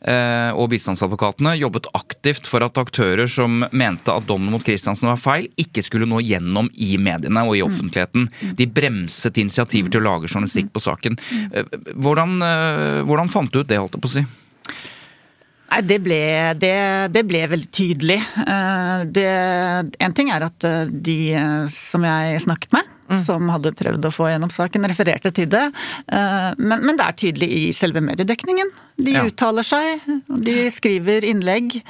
[0.05, 5.20] eh, og bistandsadvokatene jobbet aktivt for at aktører som mente at dommen mot Kristiansen var
[5.20, 8.28] feil, ikke skulle nå gjennom i mediene og i offentligheten.
[8.59, 11.16] De bremset initiativer til å lage journalistikk på saken.
[11.49, 14.26] Eh, Hvordan, eh, hvordan fant du ut det, holdt jeg på å si?
[15.71, 16.21] Nei, det ble,
[16.59, 16.75] det,
[17.14, 18.18] det ble veldig tydelig.
[18.43, 19.27] Eh, Det,
[20.03, 22.89] en ting er at eh, de eh, som jeg snakket med,
[23.25, 25.67] som hadde prøvd å få gjennom saken, refererte til det.
[26.11, 28.71] Eh, Men, men det er tydelig i selve mediedekningen.
[29.01, 29.25] De Ja.
[29.25, 31.81] uttaler seg, de skriver innlegg.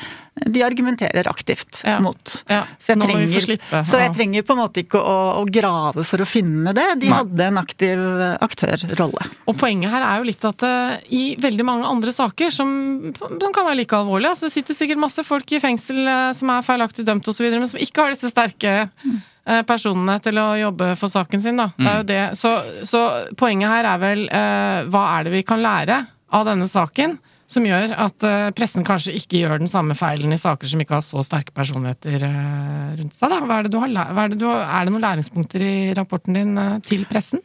[0.47, 1.99] De argumenterer aktivt Ja.
[2.01, 2.45] mot.
[2.49, 6.19] Ja, Så jeg, trenger, så jeg trenger på en måte ikke å, å grave for
[6.23, 6.87] å finne det.
[7.01, 7.17] De Nei.
[7.19, 7.99] hadde en aktiv
[8.41, 9.27] aktørrolle.
[9.51, 12.71] Og poenget her er jo litt at uh, i veldig mange andre saker, som,
[13.19, 16.51] som kan være like alvorlige altså Det sitter sikkert masse folk i fengsel uh, som
[16.55, 19.19] er feilaktig dømt osv., men som ikke har disse sterke eh,
[19.67, 21.59] personene til å jobbe for saken sin.
[21.59, 21.71] Da.
[21.79, 22.21] Det er jo det.
[22.39, 22.53] Så,
[22.87, 23.01] så
[23.41, 26.03] poenget her er vel eh, hva er det vi kan lære
[26.37, 27.17] av denne saken?
[27.51, 31.01] Som gjør at eh, pressen kanskje ikke gjør den samme feilen i saker som ikke
[31.01, 33.33] har så sterke personligheter eh, rundt seg.
[33.33, 33.41] Da.
[33.43, 35.73] Hva er, det du har, hva er, det du har, er det noen læringspunkter i
[35.99, 37.43] rapporten din eh, til pressen?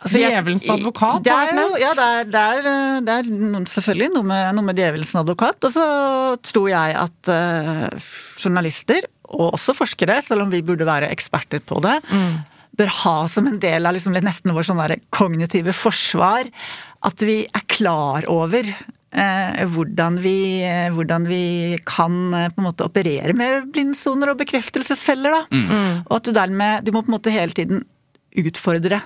[0.00, 1.80] Altså, Djevelens advokat det er jo, nevnt.
[1.82, 5.12] Ja, det er, det er, eh, det er noen- selvfølgelig noe med, noe med djevelens
[5.18, 5.66] advokat.
[5.66, 5.86] Og så
[6.52, 11.80] tror jeg at uh, journalister, og også forskere, selv om vi burde være eksperter på
[11.84, 11.98] det,
[12.76, 16.48] bør ha som en del av liksom nesten vår sånn kognitive forsvar
[17.02, 22.68] at vi er klar over eh, hvordan, vi, eh, hvordan vi kan eh, på en
[22.68, 25.30] måte operere med blindsoner og bekreftelsesfeller.
[25.30, 25.42] Da.
[26.06, 27.82] Og at du dermed Du må på en måte hele tiden
[28.38, 29.00] utfordre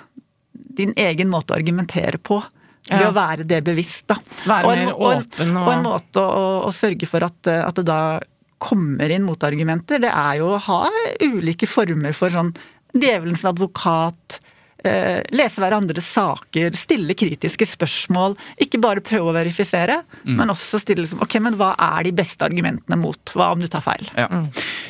[0.52, 2.42] din egen måte å argumentere på.
[2.90, 4.18] Ved å være det bevisst, da.
[4.44, 7.62] Være og en, mer åpen og- og en måte å, å sørge for at, eh,
[7.64, 8.20] at det da
[8.64, 10.80] kommer inn motargumenter, det er jo å ha
[11.22, 12.54] ulike former for sånn
[12.94, 14.38] djevelens advokat,
[14.84, 18.36] lese hverandres saker, stille kritiske spørsmål.
[18.60, 20.36] Ikke bare prøve å verifisere, Mm.
[20.36, 23.18] men også stille som Ok, men hva er de beste argumentene mot?
[23.34, 24.06] Hva om du tar feil?
[24.16, 24.28] Ja.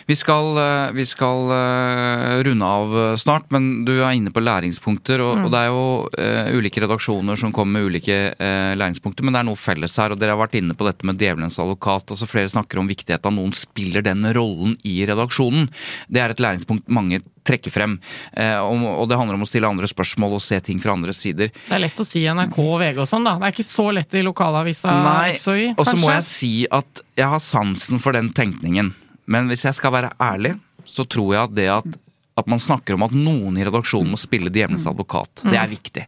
[0.06, 4.42] Vi skal, eh, vi skal eh, runde av eh, snart, men du er inne på
[4.42, 5.22] læringspunkter.
[5.24, 5.84] Og, og det er jo
[6.18, 10.14] uh, ulike redaksjoner som kommer med ulike uh, læringspunkter, men det er noe felles her.
[10.14, 12.10] Og dere har vært inne på dette med djevelens advokat.
[12.14, 15.70] altså Flere snakker om viktigheten av noen spiller den rollen i redaksjonen.
[16.08, 17.96] Det er et læringspunkt mange trekker frem.
[18.32, 21.14] Eh, og, og det handler om å stille andre spørsmål og se ting fra andre
[21.16, 21.52] sider.
[21.68, 23.36] Det er lett å si NRK og VG og sånn, da.
[23.40, 26.28] Det er ikke så lett i lokalavisa Nei, X og Y, og så må jeg
[26.28, 28.94] si at jeg har sansen for den tenkningen.
[29.30, 32.00] Men hvis jeg skal være ærlig, så tror jeg at det at
[32.34, 35.44] at man snakker om at noen i redaksjonen må spille djevelens advokat.
[35.46, 36.02] Det er viktig.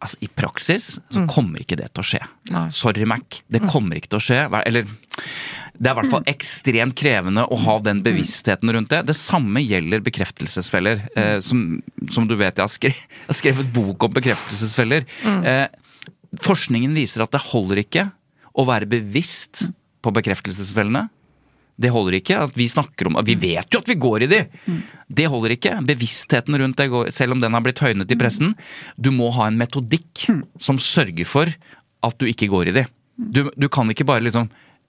[0.00, 2.22] Altså, I praksis så kommer ikke det til å skje.
[2.72, 3.42] Sorry, Mac.
[3.52, 4.38] Det kommer ikke til å skje.
[4.62, 4.88] Eller
[5.76, 9.02] det er i hvert fall ekstremt krevende å ha den bevisstheten rundt det.
[9.10, 11.02] Det samme gjelder bekreftelsesfeller.
[11.16, 11.66] Eh, som,
[12.12, 15.04] som du vet, jeg har, skre jeg har skrevet bok om bekreftelsesfeller.
[15.26, 15.66] Eh,
[16.42, 18.08] forskningen viser at det holder ikke
[18.56, 19.66] å være bevisst
[20.04, 21.06] på bekreftelsesfellene.
[21.76, 24.42] Det holder ikke at vi snakker om Vi vet jo at vi går i de!
[25.06, 25.74] Det holder ikke.
[25.86, 28.54] Bevisstheten rundt det, går, selv om den har blitt høynet i pressen,
[28.96, 30.24] du må ha en metodikk
[30.56, 31.52] som sørger for
[32.06, 32.86] at du ikke går i de.
[33.16, 34.48] Du, du kan ikke bare liksom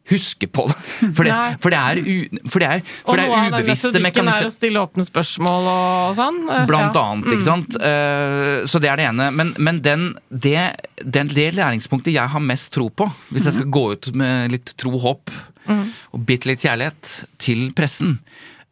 [0.10, 0.76] huske på det.
[1.18, 4.05] For det, for det er, u, for det er, for det er ubevisste metodikken er
[4.08, 4.47] mekanismer.
[4.47, 6.38] å stille åpne spørsmål og sånn.
[6.53, 7.03] eh, Blant ja.
[7.03, 7.78] annet, ikke sant.
[7.89, 9.28] Eh, så det er det ene.
[9.36, 10.55] Men, men den, det,
[11.03, 14.74] den, det læringspunktet jeg har mest tro på, hvis jeg skal gå ut med litt
[14.80, 15.36] tro og håp,
[15.68, 18.22] og bitte litt kjærlighet til pressen,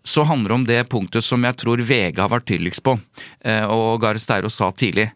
[0.05, 2.93] så handler det om det punktet som jeg tror VG har vært tydeligst på,
[3.43, 5.09] eh, og Gahr Steiro sa tidlig.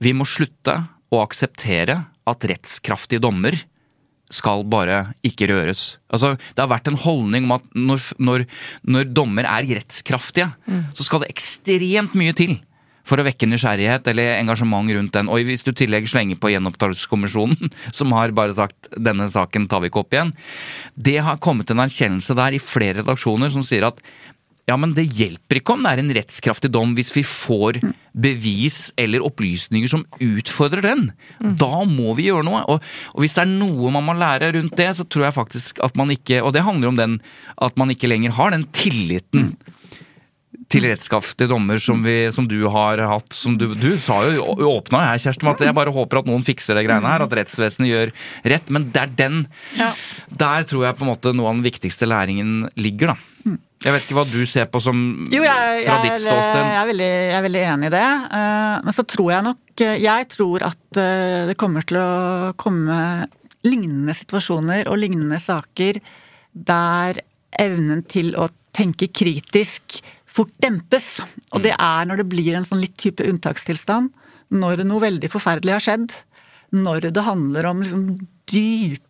[0.00, 0.78] Vi må slutte
[1.12, 1.98] å akseptere
[2.28, 3.56] at rettskraftige dommer
[4.30, 5.98] skal bare ikke røres.
[6.12, 8.46] Altså, det har vært en holdning om at når, når,
[8.84, 10.50] når dommer er rettskraftige,
[10.92, 12.58] så skal det ekstremt mye til
[13.08, 15.30] for å vekke nysgjerrighet eller engasjement rundt den.
[15.32, 19.82] Og hvis du i tillegg slenger på Gjenopptakelseskommisjonen, som har bare sagt 'denne saken tar
[19.82, 20.34] vi ikke opp igjen',
[20.94, 24.02] det har kommet en erkjennelse der i flere redaksjoner som sier at
[24.68, 27.80] ja, men det hjelper ikke om det er en rettskraftig dom hvis vi får
[28.18, 31.06] bevis eller opplysninger som utfordrer den.
[31.40, 32.60] Da må vi gjøre noe.
[32.68, 35.80] Og, og hvis det er noe man må lære rundt det, så tror jeg faktisk
[35.84, 37.16] at man ikke Og det handler om den
[37.64, 39.54] at man ikke lenger har den tilliten
[40.68, 43.32] til rettskraftige dommer som, vi, som du har hatt.
[43.32, 46.76] Som du, du sa jo åpna her, Kjersten, at jeg bare håper at noen fikser
[46.76, 47.24] det greiene her.
[47.24, 48.12] At rettsvesenet gjør
[48.52, 48.68] rett.
[48.74, 49.40] Men det er den
[49.78, 49.94] Ja.
[50.28, 53.56] Der tror jeg på en måte noe av den viktigste læringen ligger, da.
[53.84, 54.98] Jeg vet ikke hva du ser på som
[55.30, 56.58] Jo, jeg, fra ditt ståsted.
[56.64, 58.06] jeg, er veldig, jeg er veldig enig i det.
[58.38, 62.08] Eh, Men så tror jeg nok eh, Jeg tror at eh, det kommer til å
[62.58, 62.98] komme
[63.66, 66.00] lignende situasjoner og lignende saker
[66.52, 67.20] der
[67.58, 71.18] evnen til å tenke kritisk fort dempes.
[71.54, 74.10] Og det er når det blir en sånn litt type unntakstilstand.
[74.54, 76.14] Når noe veldig forferdelig har skjedd.
[76.74, 78.06] Når det handler om liksom
[78.50, 79.07] dype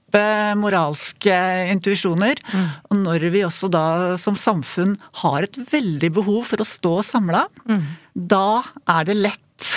[0.59, 1.35] moralske
[1.73, 2.41] intuisjoner.
[2.89, 7.47] Og når vi også da som samfunn har et veldig behov for å stå samla,
[8.15, 9.73] da er det lett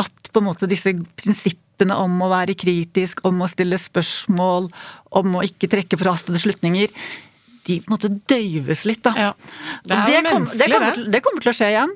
[0.00, 4.70] at på en måte disse prinsippene om å være kritisk, om å stille spørsmål,
[5.18, 6.92] om å ikke trekke forhastede slutninger,
[7.64, 9.12] de på en måte døyves litt, da.
[9.16, 9.32] Ja.
[9.86, 10.94] Det er jo kom- menneskelig, det, kommer, det.
[10.98, 11.92] til- det kommer til å skje igjen.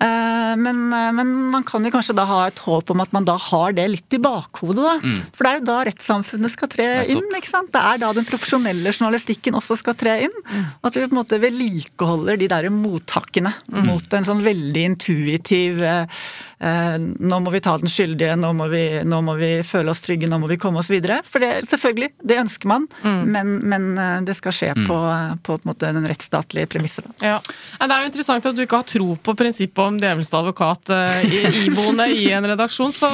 [0.00, 3.24] Eh, men, eh, men man kan jo kanskje da ha et håp om at man
[3.28, 5.20] da har det litt i bakhodet, da.
[5.32, 7.10] For det er jo da rettssamfunnet skal tre Nettopp.
[7.16, 7.72] inn, ikke sant.
[7.72, 10.38] Det er da den profesjonelle journalistikken også skal tre inn.
[10.84, 16.06] At vi på en måte vedlikeholder de der mottakene mot en sånn veldig intuitiv eh,
[16.62, 20.28] Nå må vi ta den skyldige, nå må vi, nå må vi føle oss trygge,
[20.30, 21.20] nå må vi komme oss videre.
[21.26, 24.98] For det, selvfølgelig, det ønsker man, men, men eh, det skal skje på,
[25.42, 27.08] på, på en måte den rettsstatlige premisset.
[27.24, 27.40] Ja.
[27.80, 31.24] Det er jo interessant at du ikke har tro på prinsippet om djevelens advokat eh,
[31.26, 32.94] i- iboende i en redaksjon.
[32.94, 33.10] Så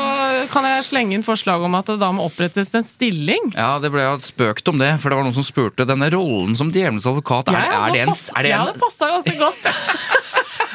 [0.52, 3.52] kan jeg slenge inn forslag om at det da må opprettes en stilling.
[3.56, 6.52] Ja, det ble jo spøkt om det, for det var noen som spurte denne rollen
[6.58, 7.48] som djevelens advokat.
[7.54, 8.58] Er, ja, er, det en, er, det en...
[8.58, 9.68] Ja, det passa ganske godt.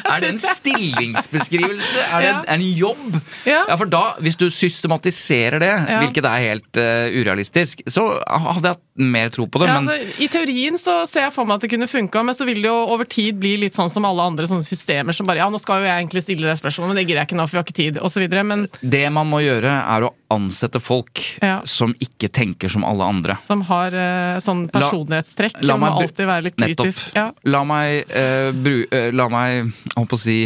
[0.03, 2.05] er det en stillingsbeskrivelse?
[2.05, 3.19] Er det en, en jobb?
[3.47, 3.63] Ja.
[3.77, 5.73] for da, hvis du systematiserer det,
[6.03, 8.83] hvilket er helt uh, urealistisk, så hadde jeg hatt
[9.13, 9.69] mer tro på det.
[9.71, 12.37] Ja, men altså, I teorien så ser jeg for meg at det kunne funka, men
[12.37, 15.29] så vil det jo over tid bli litt sånn som alle andre sånne systemer som
[15.29, 17.39] bare Ja, nå skal jo jeg egentlig stille det spørsmålet, men det gidder jeg ikke
[17.39, 18.27] nå, for vi har ikke tid, osv.
[18.53, 21.61] Men det man må gjøre, er å ansette folk Ja.
[21.65, 23.37] som ikke tenker som alle andre.
[23.43, 25.61] som har uh, sånn personlighetstrekk.
[25.61, 27.03] la la meg må alltid være litt kritisk.
[27.15, 27.31] Ja.
[27.45, 30.37] La meg, uh, bru, uh, la meg jeg holdt på å si,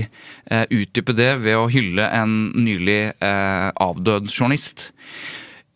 [0.51, 4.91] uh, utdype det ved å hylle en nylig avdød journalist.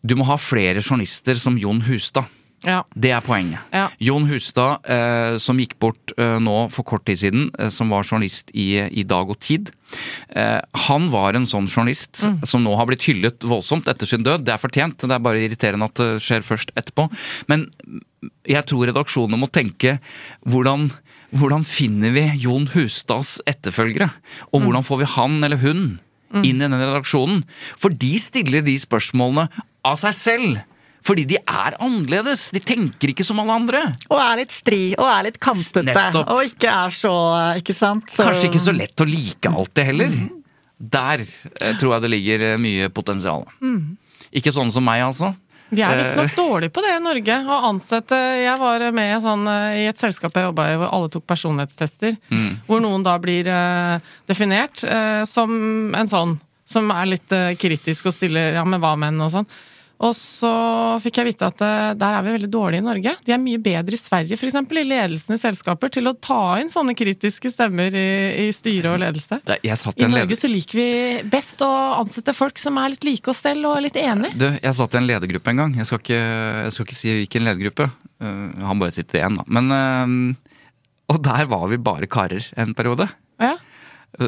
[0.02, 2.26] Du må ha flere journalister som Jon Hustad.
[2.64, 2.84] Ja.
[2.94, 3.58] Det er poenget.
[3.74, 3.88] Ja.
[3.98, 8.04] Jon Hustad, eh, som gikk bort eh, nå for kort tid siden, eh, som var
[8.04, 9.70] journalist i, i Dag og Tid.
[10.30, 12.40] Eh, han var en sånn journalist Mm.
[12.46, 14.44] som nå har blitt hyllet voldsomt etter sin død.
[14.46, 17.08] Det er fortjent, det er bare irriterende at det skjer først etterpå.
[17.48, 17.66] Men
[18.46, 19.98] jeg tror redaksjonene må tenke
[20.46, 20.90] hvordan,
[21.34, 24.10] hvordan finner vi Jon Hustads etterfølgere?
[24.52, 24.66] Og Mm.
[24.70, 25.98] hvordan får vi han eller hun
[26.32, 27.42] inn i den redaksjonen?
[27.76, 29.48] For de stiller de spørsmålene
[29.84, 30.62] av seg selv.
[31.02, 32.50] Fordi de er annerledes.
[32.54, 33.80] De tenker ikke som alle andre.
[34.08, 35.82] Og er litt stri, og er litt kantete.
[35.88, 36.30] Nettopp.
[36.36, 37.14] Og ikke er så
[37.58, 38.06] Ikke sant?
[38.12, 40.14] Så, Kanskje ikke så lett å like alt det heller.
[40.78, 43.44] Der eh, tror jeg det ligger eh, mye potensial.
[44.32, 45.32] Ikke sånne som meg, altså.
[45.72, 46.02] Vi er Eh.
[46.02, 47.36] visstnok dårlige på det i Norge.
[47.48, 50.90] Å ansette Jeg var med i, sånn, eh, i et selskap jeg jobba i hvor
[50.92, 52.16] alle tok personlighetstester.
[52.30, 52.48] Mm.
[52.66, 53.98] Hvor noen da blir eh,
[54.28, 56.38] definert eh, som en sånn
[56.68, 59.46] som er litt eh, kritisk og stiller ja, men hva menn og sånn.
[60.02, 60.50] Og så
[61.02, 63.14] fikk jeg vite at eh, der er vi veldig dårlige i Norge.
[63.22, 66.72] De er mye bedre i Sverige, f.eks., i ledelsen i selskaper, til å ta inn
[66.72, 68.08] sånne kritiske stemmer i,
[68.42, 69.38] i styre og ledelse.
[69.46, 70.40] Satt i Norge leder...
[70.42, 70.88] så liker vi
[71.30, 74.34] best å ansette folk som er litt like oss selv og litt enige.
[74.42, 75.78] Du, jeg satt i en ledergruppe en gang.
[75.78, 76.22] Jeg skal ikke,
[76.66, 77.90] jeg skal ikke si hvilken ledergruppe.
[78.22, 79.46] Uh, han bare sitter igjen, da.
[79.54, 83.06] Men uh, Og der var vi bare karer en periode.
[83.42, 83.54] Ja,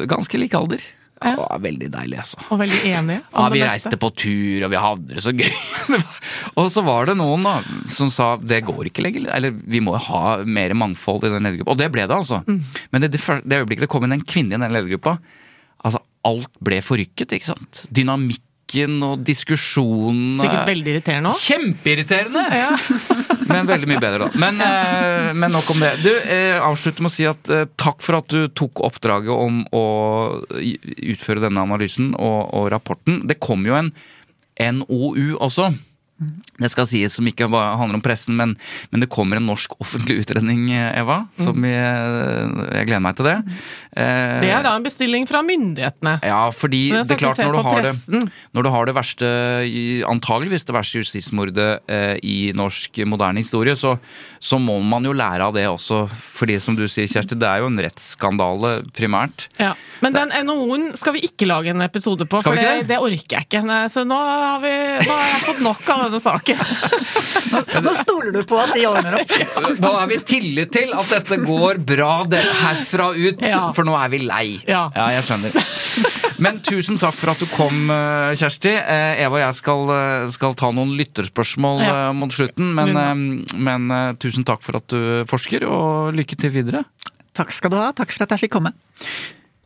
[0.08, 0.80] Ganske lik alder.
[1.20, 1.30] Ja.
[1.30, 2.40] Det var veldig deilig, altså.
[2.50, 5.32] og veldig enige Ja, om vi det reiste på tur, og vi hadde det så
[5.32, 5.52] gøy.
[6.60, 7.54] Og så var det noen da,
[7.94, 9.28] som sa det går ikke lenger.
[9.34, 11.74] Eller vi må ha mer mangfold i den ledergruppa.
[11.74, 12.42] Og det ble det, altså.
[12.46, 12.60] Mm.
[12.92, 15.16] Men det, det, øyeblikket det kom inn en kvinne i den ledergruppa,
[15.86, 17.84] altså alt ble forrykket, ikke sant.
[17.94, 18.50] Dynamikken
[19.06, 21.42] og diskusjonen Sikkert veldig irriterende òg.
[21.44, 22.42] Kjempeirriterende!
[23.52, 24.40] men veldig mye bedre, da.
[24.40, 25.92] Men, eh, men nok om det.
[26.02, 29.62] Du, eh, avslutter med å si at eh, takk for at du tok oppdraget om
[29.70, 29.84] å
[30.50, 33.22] utføre denne analysen og, og rapporten.
[33.28, 33.92] Det kom jo en
[34.58, 35.70] NOU også.
[36.54, 38.52] Det skal sies som ikke handler om pressen, men,
[38.92, 41.24] men det kommer en norsk offentlig utredning, Eva.
[41.40, 43.36] Som jeg, jeg gleder meg til det.
[43.96, 46.16] Eh, Det er da en bestilling fra myndighetene.
[46.22, 48.22] ja, fordi det er klart når du, har det,
[48.54, 49.30] når du har det verste,
[50.08, 53.96] antageligvis det verste justismordet eh, i norsk moderne historie, så,
[54.38, 56.04] så må man jo lære av det også.
[56.38, 59.48] Fordi som du sier, Kjersti, det er jo en rettsskandale primært.
[59.60, 59.72] Ja.
[60.04, 62.98] Men den NHO-en skal vi ikke lage en episode på, for det, det?
[63.00, 63.62] orker jeg ikke.
[63.92, 64.72] Så nå har, vi,
[65.06, 67.82] nå har jeg fått nok av denne saken.
[67.84, 69.34] Nå stoler du på at de ordner opp.
[69.82, 73.68] Nå har vi tillit til at dette går bra herfra ut, Ja.
[73.76, 74.46] for nå er vi lei.
[74.68, 74.86] Ja.
[74.94, 75.58] jeg skjønner.
[76.42, 78.72] Men tusen takk for at du kom, eh, Kjersti.
[78.74, 82.12] Eh, Eva og jeg skal, eh, skal ta noen lytterspørsmål Ja.
[82.12, 86.84] mot slutten, men, men tusen takk for at du forsker, og lykke til videre.
[87.34, 87.90] Takk skal du ha.
[87.92, 88.70] Takk for at jeg fikk komme.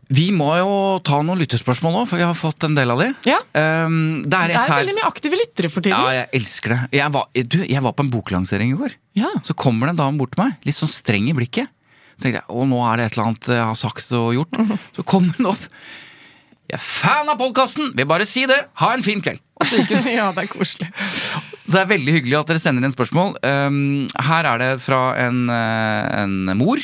[0.09, 0.69] Vi må jo
[1.05, 3.09] ta noen lytterspørsmål nå, for vi har fått en del av de.
[3.29, 3.39] Ja.
[3.53, 6.01] Um, det er Det er veldig mye aktive lyttere for tiden.
[6.01, 6.79] Ja, jeg elsker det.
[6.97, 8.95] Jeg var, du, jeg var på en boklansering i går.
[9.21, 9.35] Ja.
[9.45, 11.69] Så kommer det en dame bort til meg, litt sånn streng i blikket.
[12.17, 14.57] Så tenkte jeg, å nå er det et eller annet jeg har sagt og gjort.
[14.57, 14.81] Mhm.
[14.97, 15.69] Så kommer hun opp.
[16.69, 17.93] Jeg er fan av podkasten!
[17.97, 18.59] Vil bare si det!
[18.81, 19.45] Ha en fin kveld!
[20.19, 20.89] Ja, det er koselig.
[21.65, 23.39] Så det er veldig hyggelig at dere sender inn spørsmål.
[23.45, 23.79] Um,
[24.29, 26.81] her er det fra en, eh, en mor.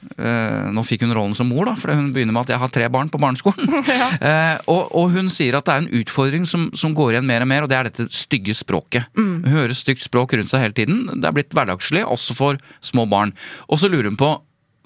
[0.00, 2.72] Eh, nå fikk hun rollen som mor, da, for hun begynner med at jeg har
[2.72, 3.68] tre barn på barneskolen.
[4.20, 7.44] Eh, og, og hun sier at det er en utfordring som, som går igjen mer
[7.44, 9.08] og mer, og det er dette stygge språket.
[9.16, 11.02] Hun hører stygt språk rundt seg hele tiden.
[11.08, 13.32] Det er blitt hverdagslig, også for små barn.
[13.68, 14.32] Og så lurer hun på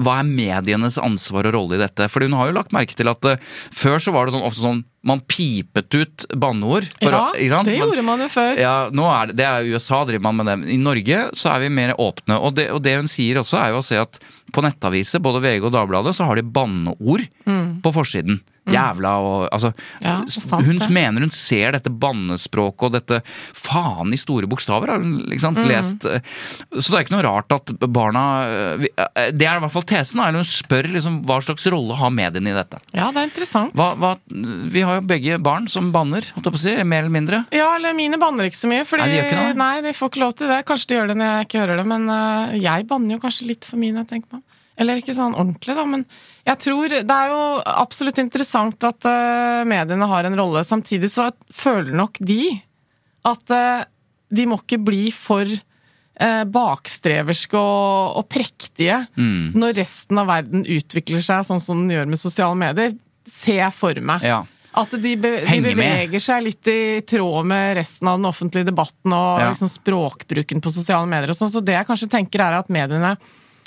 [0.02, 2.08] hva er medienes ansvar og rolle i dette?
[2.10, 3.38] For hun har jo lagt merke til at uh,
[3.74, 6.86] før så var det sånn, ofte sånn man pipet ut banneord.
[7.04, 8.56] Ja, det gjorde man jo før.
[8.56, 10.56] ja, nå er det, det er USA driver man med det.
[10.72, 12.38] I Norge så er vi mer åpne.
[12.40, 14.18] Og det, og det hun sier også, er jo å se at
[14.54, 17.28] på nettaviser, både VG og Dagbladet, så har de banneord
[17.84, 18.40] på forsiden.
[18.72, 20.04] Jævla og altså Mm.
[20.04, 23.18] Ja, sant, Hun mener hun ser dette bannespråket og dette
[23.52, 25.66] faen i store bokstaver, har hun liksom Mm.
[25.68, 26.02] lest.
[26.02, 28.22] Så det er ikke noe rart at barna
[29.34, 32.50] Det er i hvert fall tesen, eller hun spør liksom hva slags rolle har mediene
[32.50, 32.80] i dette.
[32.94, 33.74] Ja, det er interessant.
[33.74, 37.04] Hva, hva, vi har jo begge barn som banner, holdt jeg på å si, mer
[37.04, 37.44] eller mindre.
[37.52, 38.84] Ja, eller mine banner ikke så mye.
[38.84, 39.54] Fordi, Nei, de?
[39.54, 40.64] Nei, de får ikke lov til det.
[40.66, 43.46] Kanskje de gjør det når jeg ikke hører det, men øh, jeg banner jo kanskje
[43.48, 44.42] litt for mine, tenker man.
[44.78, 46.04] Eller ikke sånn ordentlig, da, men
[46.44, 50.64] jeg tror Det er jo absolutt interessant at uh, mediene har en rolle.
[50.64, 52.50] Samtidig så føler nok de
[53.24, 53.84] at uh,
[54.34, 59.52] de må ikke bli for uh, bakstreverske og, og prektige Mm.
[59.56, 62.96] når resten av verden utvikler seg sånn som den gjør med sosiale medier.
[63.24, 64.24] Ser jeg for meg.
[64.26, 64.42] Ja.
[64.74, 66.22] At de, be, de beveger med.
[66.24, 69.48] seg litt i tråd med resten av den offentlige debatten og Ja.
[69.52, 71.52] liksom språkbruken på sosiale medier og sånn.
[71.54, 73.14] Så det jeg kanskje tenker er at mediene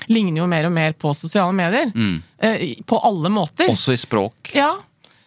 [0.06, 1.90] ligner jo mer og mer på sosiale medier.
[2.40, 3.66] Eh, på alle måter.
[3.68, 3.74] Mm.
[3.74, 4.54] Også i språk.
[4.54, 4.76] Ja.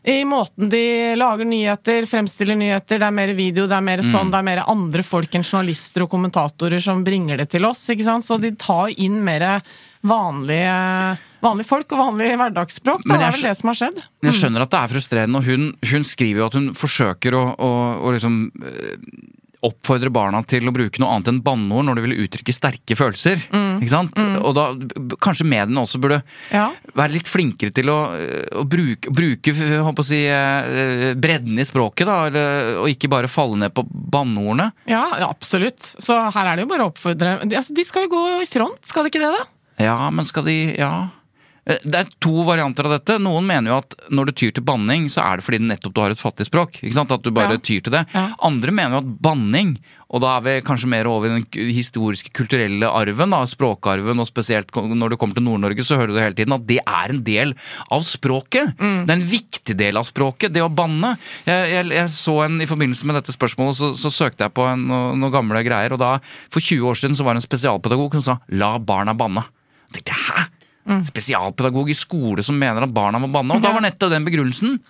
[0.02, 4.08] I måten de lager nyheter, fremstiller nyheter, det er mer video, det er mer Mm.
[4.14, 7.82] sånn, det er mer andre folk enn journalister og kommentatorer som bringer det til oss,
[7.92, 8.24] ikke sant.
[8.24, 9.60] Så de tar inn mer
[10.02, 13.02] vanlige, vanlige folk og vanlig hverdagsspråk.
[13.04, 13.16] Da.
[13.18, 14.00] Det er vel det som har skjedd.
[14.24, 17.44] Jeg skjønner at det er frustrerende, og hun, hun skriver jo at hun forsøker å,
[17.60, 18.96] å, å liksom eh,
[19.66, 23.42] oppfordre barna til å bruke noe annet enn banneord når de vil uttrykke sterke følelser.
[23.52, 24.16] Ikke sant?
[24.40, 24.70] Og da
[25.20, 26.70] kanskje mediene også burde Ja.
[26.96, 27.98] være litt flinkere til å,
[28.56, 33.58] å bruke, bruke å si, eh, bredden i språket, da, eller, og ikke bare falle
[33.61, 34.70] ned på banneordene.
[34.88, 35.92] Ja, ja, absolutt.
[36.00, 38.48] Så her er det jo bare å oppfordre de, altså, de skal jo gå i
[38.48, 39.44] front, skal de ikke det, da?
[39.84, 41.08] Ja, men skal de Ja.
[41.66, 43.18] Eh, Det er to varianter av dette.
[43.20, 46.00] Noen mener jo at når du tyr til banning, så er det fordi nettopp du
[46.00, 46.80] har et fattig språk.
[46.82, 47.12] Ikke sant?
[47.12, 47.58] At du bare Ja.
[47.58, 48.06] tyr til det.
[48.14, 48.30] Ja.
[48.42, 49.78] Andre mener jo at banning,
[50.11, 54.26] og da er vi kanskje mer over i den historiske, kulturelle arven, da, språkarven, og
[54.26, 57.22] spesielt når du kommer til Nord-Norge, så hører du hele tiden at det er en
[57.22, 57.54] del
[57.92, 58.74] av språket.
[58.80, 59.06] Mm.
[59.06, 61.16] Det er en viktig del av språket, det å banne.
[61.46, 64.66] Jeg, jeg, jeg så en, I forbindelse med dette spørsmålet så, så søkte jeg på
[64.66, 66.18] en, noen, noen gamle greier, og da,
[66.50, 69.44] for 20 år siden, så var det en spesialpedagog som sa 'la barna banne'.
[69.94, 70.48] Jeg tenkte, Hæ?
[71.07, 73.59] Spesialpedagog i skole som mener at barna må banne?
[73.59, 74.80] Og da var nettopp den begrunnelsen?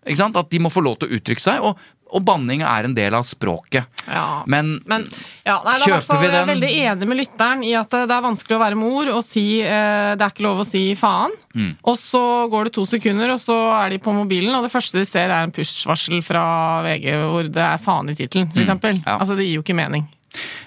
[0.00, 1.76] At de må få lov til å uttrykke seg, og,
[2.10, 3.84] og banning er en del av språket.
[4.08, 4.42] Ja.
[4.48, 5.04] Men, Men
[5.44, 8.06] ja, nei, er Kjøper fall, vi jeg er veldig enig med lytteren i at det
[8.08, 10.82] det er vanskelig å være mor og si eh, det er ikke lov å si
[10.98, 11.36] faen.
[11.52, 11.74] Mm.
[11.92, 14.98] Og så går det to sekunder, og så er de på mobilen, og det første
[14.98, 16.46] de ser er en push-varsel fra
[16.88, 18.96] VG hvor det er faen i tittelen, eksempel.
[18.96, 19.04] Mm.
[19.04, 19.20] ja.
[19.20, 20.08] Altså, det gir jo ikke mening.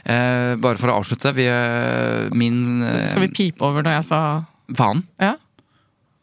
[0.05, 4.11] eh, bare for å avslutte, vi, eh, min eh, Skal vi pipe over når jeg
[4.13, 4.23] sa
[4.77, 5.03] Faen.
[5.21, 5.35] Ja,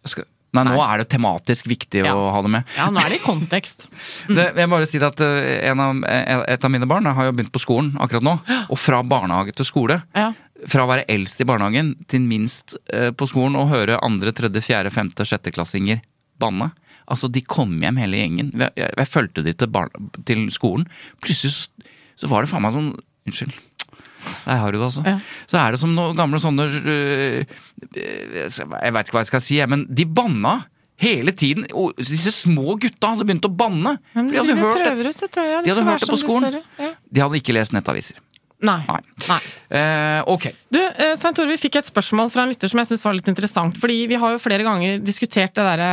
[0.08, 0.24] Skal,
[0.56, 2.14] nei, nå er det tematisk viktig Ja.
[2.16, 2.64] å ha det med.
[2.76, 3.88] ja nå er det i kontekst.
[4.36, 7.34] Det, jeg bare si at eh, en av, eh, Et av mine barn har jo
[7.36, 8.36] begynt på skolen akkurat nå.
[8.70, 10.00] Og fra barnehage til skole.
[10.16, 10.30] Ja.
[10.68, 14.60] Fra å være eldst i barnehagen til minst eh, på skolen og høre andre, tredje,
[14.64, 16.00] fjerde, femte, sjetteklassinger
[16.40, 16.70] banne.
[17.10, 18.50] Altså, De kom hjem hele gjengen.
[18.56, 19.72] Jeg, jeg, jeg fulgte de til,
[20.28, 20.86] til skolen.
[21.20, 21.88] Plutselig så,
[22.24, 22.90] så var det faen meg sånn
[23.28, 23.52] Unnskyld.
[24.46, 25.04] Der har du det, altså.
[25.06, 25.16] Ja.
[25.50, 27.56] Så er det som noen gamle sånne øh,
[27.96, 30.60] øh, Jeg veit ikke hva jeg skal si, men de banna
[31.00, 31.66] hele tiden.
[31.76, 33.96] Og disse små gutta hadde begynt å banne.
[34.16, 34.96] Men de hadde hørt det.
[35.06, 35.46] ut dette.
[35.48, 36.60] Ja, De hadde hørt det på skolen.
[36.80, 36.90] Ja.
[37.08, 38.20] De hadde ikke lest nettaviser.
[38.60, 38.82] Nei.
[38.84, 39.00] Nei.
[39.24, 39.38] Nei.
[39.78, 40.50] Eh, ok.
[40.68, 43.16] Du, eh, Svein Tore, vi fikk et spørsmål fra en lytter som jeg syns var
[43.16, 43.78] litt interessant.
[43.80, 45.90] Fordi vi har jo flere ganger diskutert det derre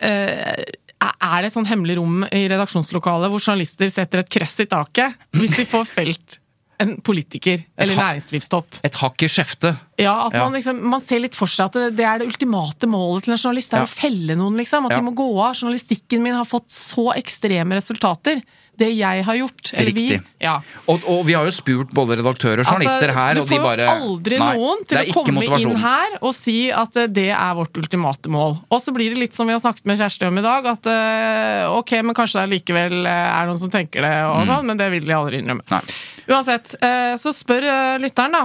[0.00, 0.64] eh,
[0.96, 5.28] Er det et sånn hemmelig rom i redaksjonslokalet hvor journalister setter et krøss i taket
[5.36, 6.38] hvis de får felt
[6.82, 8.80] en politiker eller næringslivstopp?
[8.84, 9.78] Et hakk i skjeftet.
[9.98, 10.44] Ja, at Ja.
[10.44, 13.32] Man, liksom, man ser litt for seg at det, det er det ultimate målet til
[13.32, 13.70] en journalist.
[13.72, 13.88] Det er Ja.
[13.88, 14.84] å felle noen, liksom.
[14.86, 15.00] At Ja.
[15.00, 15.54] de må gå av.
[15.56, 18.42] Journalistikken min har fått så ekstreme resultater.
[18.76, 20.18] Det jeg har gjort, eller Riktig.
[20.20, 20.60] vi ja.
[20.86, 23.88] Og, og vi har jo spurt både redaktører og journalister her, og de bare Du
[23.88, 27.30] får jo aldri Nei, noen til å komme inn her og si at eh, det
[27.32, 28.58] er vårt ultimate mål.
[28.70, 30.84] Og så blir det litt som vi har snakket med Kjersti om i dag, at
[30.92, 34.76] eh, ok, men kanskje det likevel eh, er noen som tenker det, og sånn, men
[34.76, 35.64] det vil de aldri innrømme.
[35.72, 35.80] Nei.
[36.28, 38.44] Uansett, eh, så spør eh, lytteren, da.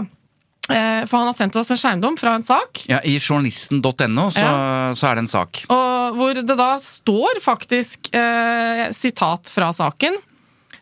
[0.73, 2.83] eh, For han har sendt oss en skjermdom fra en sak.
[2.91, 4.47] Ja, I journalisten.no så,
[4.97, 5.63] så er det en sak.
[5.73, 10.17] Og hvor det da står faktisk eh, sitat fra saken.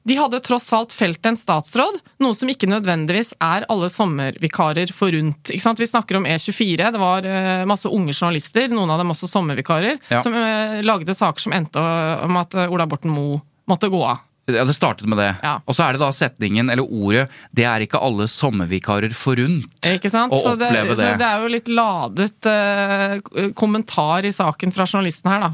[0.10, 5.52] De hadde tross alt felt en statsråd, noe som ikke nødvendigvis er alle sommervikarer forunt.
[5.52, 5.82] Ikke sant?
[5.84, 10.00] Vi snakker om E24, det var eh, masse unge journalister, noen av dem også sommervikarer,
[10.10, 10.22] Ja.
[10.24, 11.84] som eh, lagde saker som endte
[12.26, 14.24] om at Ola Borten Moe måtte gå av.
[14.56, 15.30] Ja, Det startet med det.
[15.43, 15.58] Ja.
[15.66, 19.68] Og så er det da setningen, eller ordet, 'det er ikke alle sommervikarer forunt'.
[19.84, 20.32] Ikke sant?
[20.34, 20.97] Å Så det, oppleve det.
[20.97, 25.54] så det er jo litt ladet eh, kommentar i saken fra journalisten her, da.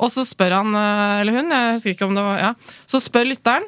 [0.00, 2.54] Og så spør han, eh, eller hun, jeg husker ikke om det var ja.
[2.86, 3.64] Så spør lytteren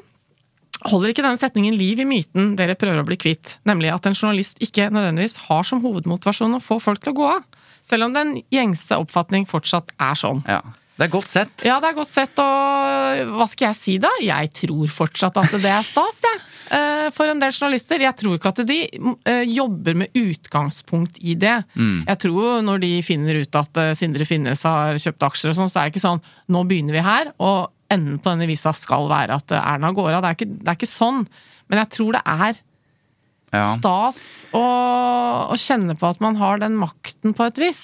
[0.83, 4.17] Holder ikke denne setningen liv i myten dere prøver å bli kvitt, nemlig at en
[4.19, 7.45] journalist ikke nødvendigvis har som hovedmotivasjon å få folk til å gå av?
[7.83, 10.43] Selv om den gjengse oppfatning fortsatt er sånn.
[10.51, 10.59] Ja.
[11.03, 11.65] Det er godt sett.
[11.67, 14.11] Ja, det er godt sett, og hva skal jeg si da?
[14.23, 16.43] Jeg tror fortsatt at det er stas, jeg.
[16.79, 18.05] eh, For en del journalister.
[18.05, 21.57] Jeg tror ikke at de eh, jobber med utgangspunkt i det.
[21.75, 25.73] Jeg tror når de finner ut at eh, Sindre Finnes har kjøpt aksjer og sånn,
[25.73, 26.23] så er det ikke sånn
[26.55, 30.23] nå begynner vi her, og enden på denne visa skal være at Erna går av.
[30.23, 31.25] Det er ikke, det er ikke sånn.
[31.67, 32.61] Men jeg tror det er
[33.53, 33.67] Ja.
[33.75, 34.23] stas
[34.55, 34.63] å,
[35.51, 37.83] å kjenne på at man har den makten på et vis.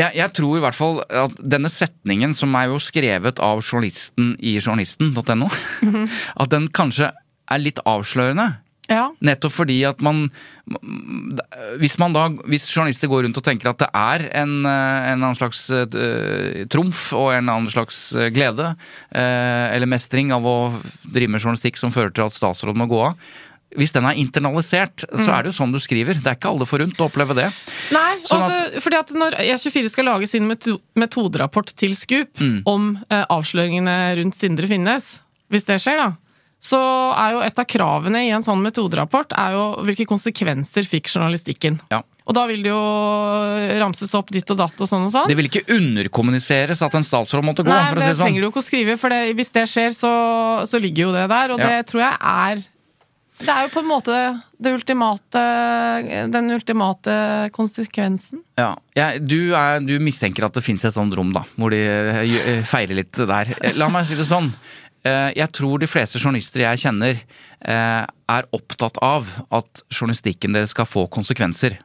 [0.00, 4.34] Jeg, jeg tror i hvert fall at denne setningen, som er jo skrevet av journalisten
[4.38, 5.50] i journalisten.no,
[6.42, 7.12] at den kanskje
[7.50, 8.52] er litt avslørende.
[8.90, 9.04] Ja.
[9.22, 10.24] Nettopp fordi at man
[11.78, 15.22] Hvis man da, hvis journalister går rundt og tenker at det er en, eh, en
[15.22, 20.56] annen slags uh, trumf og en annen slags eh, glede uh, eller mestring av å
[21.02, 23.18] drive med journalistikk som fører til at statsråden må gå av
[23.78, 26.14] Hvis den er internalisert, så er det jo sånn du skriver.
[26.18, 27.48] Det er ikke alle forunt å oppleve det.
[27.94, 30.48] Nei, Sånn også, fordi at når E24 skal lage sin
[30.98, 32.62] metoderapport til Scoop Mm.
[32.66, 36.08] om eh, avsløringene rundt Sindre Finnes, hvis det skjer, da,
[36.60, 36.78] så
[37.16, 41.78] er jo et av kravene i en sånn metoderapport er jo hvilke konsekvenser fikk journalistikken.
[41.90, 42.02] Ja.
[42.26, 42.82] Og da vil det jo
[43.80, 45.26] ramses opp ditt og datt og sånn og sånn.
[45.30, 48.26] Det vil ikke underkommuniseres at en statsråd måtte gå, Nei, for å si det sånn.
[48.28, 50.12] trenger du ikke å skrive, for det, hvis det skjer, så,
[50.68, 51.54] så ligger jo det der.
[51.54, 51.66] Og Ja.
[51.70, 52.62] det tror jeg er
[53.40, 54.16] Det er jo på en måte
[54.60, 55.40] det ultimate,
[56.32, 57.14] den ultimate
[57.56, 58.42] konsekvensen.
[58.60, 58.74] Ja.
[58.96, 62.20] Jeg- du, er, du mistenker at det fins et sånt rom, da, hvor de eh,
[62.58, 63.54] eh, feirer litt der.
[63.62, 64.52] Eh, La meg si det sånn.
[65.00, 67.20] Jeg tror de fleste journalister jeg kjenner,
[67.64, 71.78] er opptatt av at journalistikken deres skal få konsekvenser.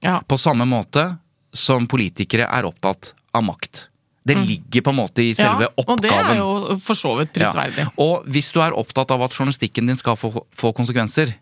[0.00, 0.22] Ja.
[0.24, 1.18] På samme måte
[1.52, 3.90] som politikere er opptatt av makt.
[4.24, 7.16] Det ligger på en måte i selve ja, ja, Og det er jo for så
[7.18, 7.88] vidt prisverdig.
[7.88, 7.92] Ja.
[7.98, 11.34] Og hvis du er opptatt av at journalistikken din skal få, få konsekvenser,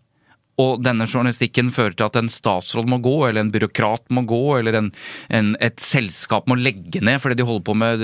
[0.61, 4.41] og denne journalistikken fører til at en statsråd må gå, eller en byråkrat må gå,
[4.59, 4.91] eller en,
[5.33, 8.03] en, et selskap må legge ned fordi de holder på med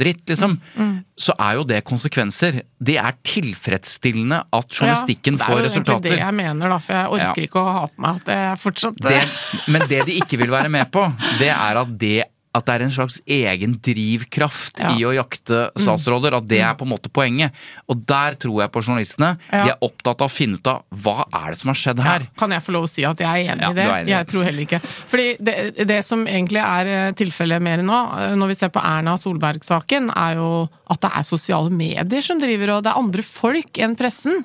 [0.00, 2.62] dritt, liksom, Mm, så er jo det konsekvenser.
[2.80, 6.14] Det er tilfredsstillende at journalistikken ja, får Det er jo egentlig resultater.
[6.14, 7.46] det jeg mener, da, for jeg orker Ja.
[7.48, 9.20] ikke å ha på meg at det fortsatt Det,
[9.68, 11.04] men det de ikke vil være med på,
[11.42, 12.18] det er at det
[12.58, 14.90] at det er en slags egen drivkraft Ja.
[14.92, 14.98] Mm.
[15.00, 16.36] i å jakte statsråder.
[16.38, 17.52] At det er på en måte poenget.
[17.88, 19.32] Og der tror jeg på journalistene.
[19.52, 19.62] Ja.
[19.64, 22.26] De er opptatt av å finne ut av hva er det som har skjedd her.
[22.28, 23.86] Ja, kan jeg få lov å si at jeg er enig i det?
[23.88, 24.12] enig.
[24.14, 24.80] Jeg tror heller ikke.
[25.10, 25.56] Fordi det,
[25.88, 30.10] det som egentlig er eh, tilfellet mer nå, eh, når vi ser på Erna Solberg-saken,
[30.16, 30.50] er jo
[30.90, 34.44] at det er sosiale medier som driver, og det er andre folk enn pressen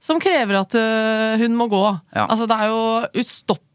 [0.00, 1.82] som krever at øh, hun må gå.
[1.92, 2.00] Mm.
[2.16, 2.26] Ja.
[2.30, 2.80] Altså det er jo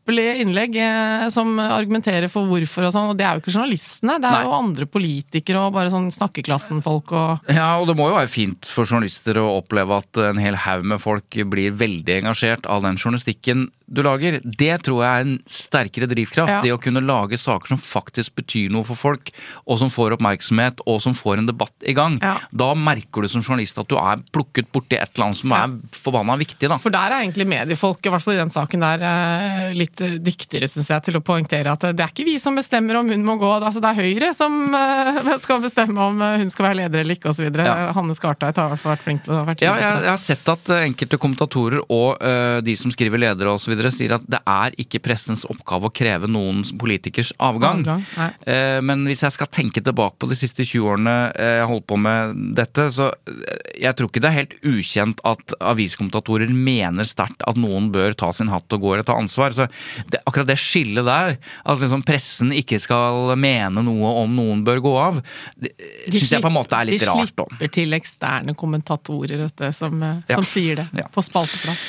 [0.05, 4.19] ustoppelige innlegg eh, som argumenterer for hvorfor og sånn, og det er jo ikke journalistene,
[4.21, 4.43] det er Nei.
[4.45, 8.65] jo andre politikere og bare sånn snakkeklassen-folk og Ja, og det må jo være fint
[8.69, 12.97] for journalister å oppleve at en hel haug med folk blir veldig engasjert av den
[12.97, 14.39] journalistikken du lager.
[14.43, 16.51] Det tror jeg er en sterkere drivkraft.
[16.51, 16.61] Ja.
[16.65, 19.31] Det å kunne lage saker som faktisk betyr noe for folk,
[19.65, 22.17] og som får oppmerksomhet, og som får en debatt i gang.
[22.23, 22.35] Ja.
[22.49, 25.75] Da merker du som journalist at du er plukket borti et eller annet som er
[25.95, 26.79] forbanna viktig, da.
[26.81, 30.69] For der er egentlig mediefolk, i hvert fall i den saken der, eh, litt dyktigere,
[30.71, 33.37] syns jeg, til å poengtere at det er ikke vi som bestemmer om hun må
[33.41, 33.51] gå.
[33.59, 37.19] Altså, det er Høyre som eh, skal bestemme om eh, hun skal være leder eller
[37.19, 37.47] ikke, osv.
[37.53, 37.93] Ja.
[37.95, 40.21] Hanne Skartveit har i hvert fall vært flink til å være Ja, jeg, jeg har
[40.21, 43.74] sett at enkelte kommentatorer og uh, de som skriver ledere osv.
[43.93, 47.83] sier at det er ikke pressens oppgave å kreve noen politikers avgang.
[47.85, 48.05] Avgang.
[48.47, 51.87] Eh, men hvis jeg skal tenke tilbake på de siste 20 årene eh, jeg holdt
[51.87, 57.03] på med dette, så eh, jeg tror ikke det er helt ukjent at aviskommentatorer mener
[57.09, 59.51] sterkt at noen bør ta sin hatt og gå eller ta ansvar.
[59.55, 59.67] Så
[60.11, 64.81] det, akkurat det skillet der, at liksom pressen ikke skal mene noe om noen bør
[64.85, 65.21] gå av,
[65.59, 65.73] det
[66.09, 67.25] syns jeg på en måte er litt rart.
[67.25, 70.41] De slipper til eksterne kommentatorer vet du, som, som Ja.
[70.47, 71.07] sier det, Ja.
[71.11, 71.81] på spalteplass.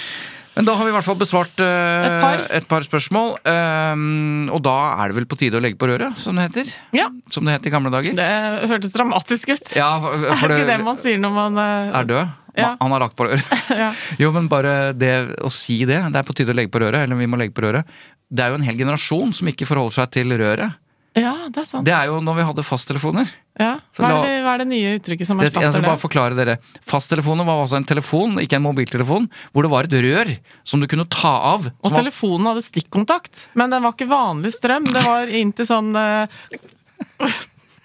[0.56, 1.66] Men da har vi i hvert fall besvart uh,
[2.06, 2.42] Et par.
[2.58, 3.34] et par spørsmål.
[3.44, 6.70] Um, og da er det vel på tide å legge på røret, som det heter?
[6.96, 8.16] Ja, Som det het i gamle dager?
[8.16, 8.30] det
[8.70, 9.68] hørtes dramatisk ut.
[9.76, 12.34] Ja, for, er for det ikke det man sier når man uh, er død.
[12.56, 12.70] Ja.
[12.80, 13.44] Han har lagt på røret.
[13.82, 13.90] Ja.
[14.16, 15.12] Jo, men bare det
[15.44, 17.52] å si det, det er på tide å legge på røret, eller vi må legge
[17.52, 17.84] på røret.
[18.32, 20.80] Det er jo en hel generasjon som ikke forholder seg til røret.
[21.16, 21.86] Ja, det er sant.
[21.88, 23.30] Det er jo når vi hadde fasttelefoner.
[23.56, 23.72] Ja.
[23.96, 26.58] Hva, er det, hva er det nye uttrykket som Det, jeg skal bare forklare dere.
[26.84, 30.34] Fasttelefoner var altså en telefon, ikke en mobiltelefon, hvor det var et rør
[30.68, 31.70] som du kunne ta av.
[31.80, 34.90] Og telefonen hadde stikkontakt, men den var ikke vanlig strøm.
[34.92, 36.44] Det var inntil sånn eh,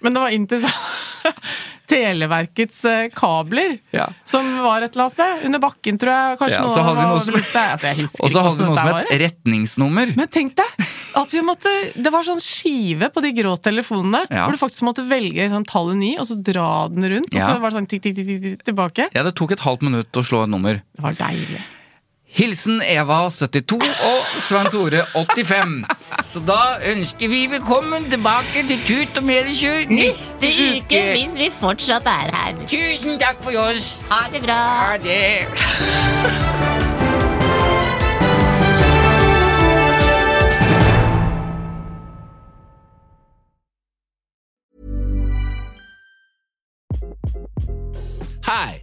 [0.02, 0.30] Men det var
[0.62, 1.32] sånn
[1.92, 4.06] Televerkets eh, kabler, Ja.
[4.24, 5.42] som var et eller annet sted.
[5.48, 6.38] Under bakken, tror jeg.
[6.40, 7.64] Kanskje Ja, noe av som- lufta.
[7.74, 10.16] Altså, Og så hadde vi noe som het retningsnummer.
[10.16, 10.86] Men tenk deg
[11.16, 14.46] at vi måtte Det var sånn skive på de grå telefonene Ja.
[14.46, 17.46] hvor du faktisk måtte velge sånn tallet ni, og så dra den rundt, og Ja.
[17.48, 19.08] så var det sånn tikk, tikk, tikk, tikk, tilbake.
[19.14, 20.74] Ja, det tok et halvt minutt å slå et nummer.
[20.96, 21.60] Det var deilig.
[22.32, 23.76] Hilsen Eva 72
[24.08, 25.84] og Svein Tore 85.
[26.24, 31.02] Så da ønsker vi velkommen tilbake til Tut og Medikjør neste uke.
[31.12, 32.56] hvis vi fortsatt er her.
[32.72, 34.00] Tusen takk for oss.
[34.10, 34.60] Ha det bra.
[34.80, 35.22] Ha det.
[48.46, 48.82] Hi,